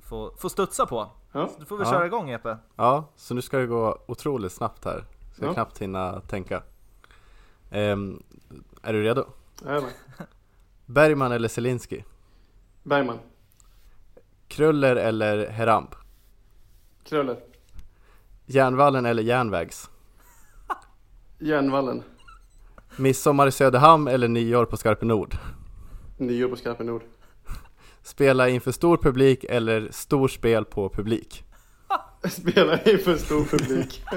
[0.00, 1.08] få, få studsa på.
[1.32, 1.48] Ja.
[1.48, 1.90] Så då får vi Ja.
[1.90, 2.56] köra igång Jeppe.
[2.76, 5.04] Ja, så nu ska det gå otroligt snabbt här.
[5.40, 5.54] Ska Ja.
[5.54, 6.62] knappt hinna tänka.
[7.70, 8.22] Ehm,
[8.82, 9.24] är du redo?
[9.64, 9.90] Jajamän.
[10.86, 12.04] Bergman eller Zelinski?
[12.82, 13.18] Bergman.
[14.48, 15.88] Kruller eller Heramb?
[17.04, 17.40] Kröller.
[18.46, 19.90] Järnvallen eller Järnvägs?
[21.38, 22.02] Järnvallen.
[22.96, 25.36] Midsommar i Söderhamn eller nyår på Skarpenord?
[26.18, 27.02] Nyår på Skarpen Nord.
[28.02, 31.44] Spela inför stor publik eller storspel på publik?
[32.30, 34.02] Spelar inför stor publik.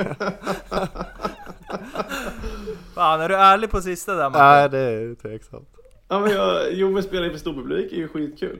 [2.95, 4.41] Fan, är du ärlig på sista där Martin?
[4.41, 5.69] Nej, det är tveksamt.
[6.07, 8.59] Ja men jag, jo men spela inför stor publik är ju skitkul.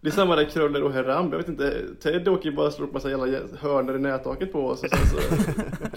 [0.00, 2.72] Det är samma där Kröller och Heramb, jag vet inte, Ted åker ju bara och
[2.72, 5.18] slår upp massa jävla hörnor i nättaket på oss och sen så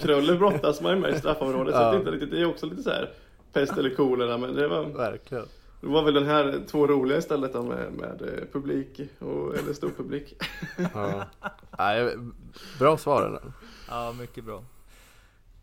[0.00, 1.86] Kröller brottas man ju med i straffområdet så Ja.
[1.86, 3.10] att det, är inte riktigt, det är också lite så här
[3.52, 5.44] pest eller kolera men det var, Verkligen.
[5.86, 9.72] Det var väl den här två roliga istället då med, med eh, publik och, eller
[9.72, 10.42] stor publik.
[10.94, 11.24] Ja.
[11.78, 12.16] Nej,
[12.78, 13.40] bra svar ändå.
[13.88, 14.62] Ja, mycket bra.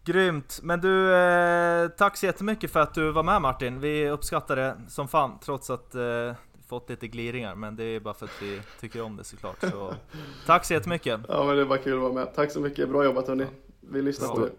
[0.06, 0.60] Grymt!
[0.64, 3.80] Men du, eh, tack så jättemycket för att du var med Martin.
[3.80, 6.34] Vi uppskattar det som fan, trots att eh,
[6.68, 7.56] fått lite gliringar.
[7.56, 9.56] Men det är bara för att vi tycker om det såklart.
[9.72, 9.94] Så,
[10.46, 11.22] tack så jättemycket!
[11.28, 12.36] Ja men det var kul att vara med.
[12.36, 13.46] Tack så mycket, bra jobbat hörni.
[13.80, 14.46] Vi lyssnar på Ja.
[14.46, 14.52] det.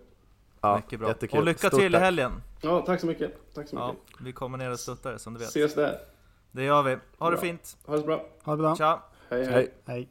[0.64, 1.08] Ja, mycket bra.
[1.08, 1.38] Jättekul.
[1.38, 2.02] Och lycka Stort till i tack.
[2.02, 2.42] helgen!
[2.60, 3.54] Ja tack så mycket.
[3.54, 4.20] Tack så Ja, mycket.
[4.20, 5.48] vi kommer ner och stöttar dig som du vet.
[5.48, 5.98] Ses där.
[6.52, 6.96] Det gör vi.
[7.18, 7.40] Ha det Bra.
[7.42, 7.76] fint!
[7.86, 8.24] Ha det så bra.
[8.44, 8.76] Ha det bra.
[8.76, 9.02] Tja!
[9.30, 9.74] Hej hej.
[9.84, 10.08] Hej.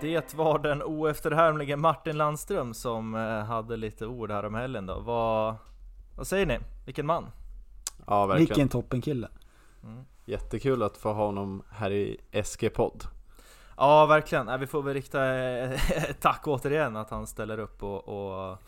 [0.00, 5.00] Det var den oefterhärmlige Martin Landström som eh, hade lite ord här om helgen då.
[5.00, 5.54] Vad,
[6.16, 6.58] vad säger ni?
[6.86, 7.26] Vilken man?
[8.06, 8.46] Ja, verkligen.
[8.48, 9.28] Vilken toppenkille.
[10.24, 13.04] Jättekul att få ha honom här i SG-podd.
[13.80, 14.60] Ja, verkligen.
[14.60, 18.58] Vi får väl rikta ett eh, tack återigen att han ställer upp och, och,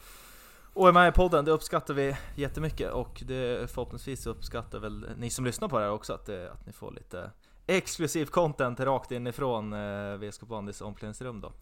[0.72, 1.44] och är med i podden.
[1.44, 5.92] Det uppskattar vi jättemycket och det, förhoppningsvis uppskattar väl ni som lyssnar på det här
[5.92, 7.30] också att, det, att ni får lite
[7.66, 11.52] exklusiv content rakt inifrån eh, VSK Bandys omklädningsrum då.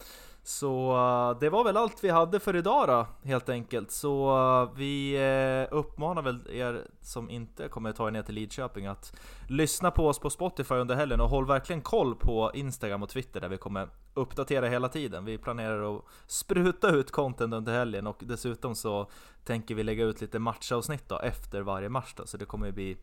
[0.43, 3.91] Så eh, det var väl allt vi hade för idag då, helt enkelt.
[3.91, 8.87] Så eh, vi eh, uppmanar väl er som inte kommer ta er ner till Lidköping
[8.87, 9.13] att
[9.49, 13.41] lyssna på oss på Spotify under helgen och håll verkligen koll på Instagram och Twitter
[13.41, 15.25] där vi kommer uppdatera hela tiden.
[15.25, 19.11] Vi planerar att spruta ut content under helgen och dessutom så
[19.45, 22.73] tänker vi lägga ut lite matchavsnitt då efter varje match då, så det kommer ju
[22.73, 22.97] bli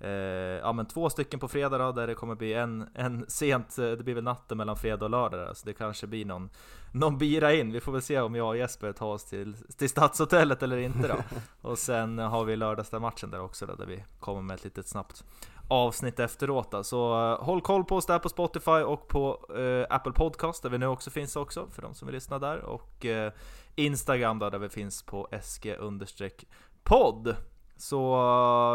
[0.00, 3.78] eh, ja, men två stycken på fredag då, där det kommer bli en, en sent,
[3.78, 6.50] eh, det blir väl natten mellan fredag och lördag där, så det kanske blir någon,
[6.92, 7.72] någon bira in.
[7.72, 11.08] Vi får väl se om jag och Jesper tar oss till, till Stadshotellet eller inte
[11.08, 11.16] då.
[11.68, 15.24] Och sen har vi lördagsmatchen där också då, där vi kommer med ett litet snabbt
[15.70, 16.84] avsnitt efteråt då.
[16.84, 20.70] Så uh, håll koll på oss där på Spotify och på eh, Apple Podcast där
[20.70, 23.32] vi nu också finns också för de som vill lyssna där och eh,
[23.74, 27.36] Instagram då, där vi finns på SG-podd.
[27.80, 28.14] Så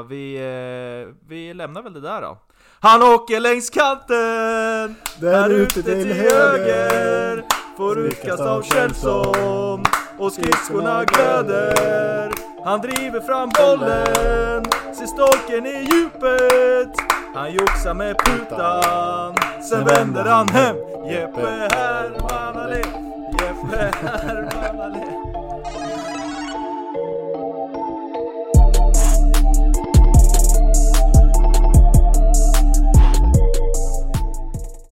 [0.01, 2.37] eh, vi, eh, vi lämnar väl det där då.
[2.79, 4.95] Han åker längs kanten!
[5.19, 7.43] Där ute till höger.
[7.77, 9.83] Får utkast av Kjellson
[10.19, 12.31] Och skridskorna glöder.
[12.63, 14.65] Han driver fram bollen.
[14.95, 16.95] Ser stolken i djupet.
[17.33, 19.35] Han joxar med putan.
[19.69, 20.75] Sen vänder han hem.
[21.09, 22.83] Jeppe Herman Allé
[23.39, 25.24] Jeppe Herman Allé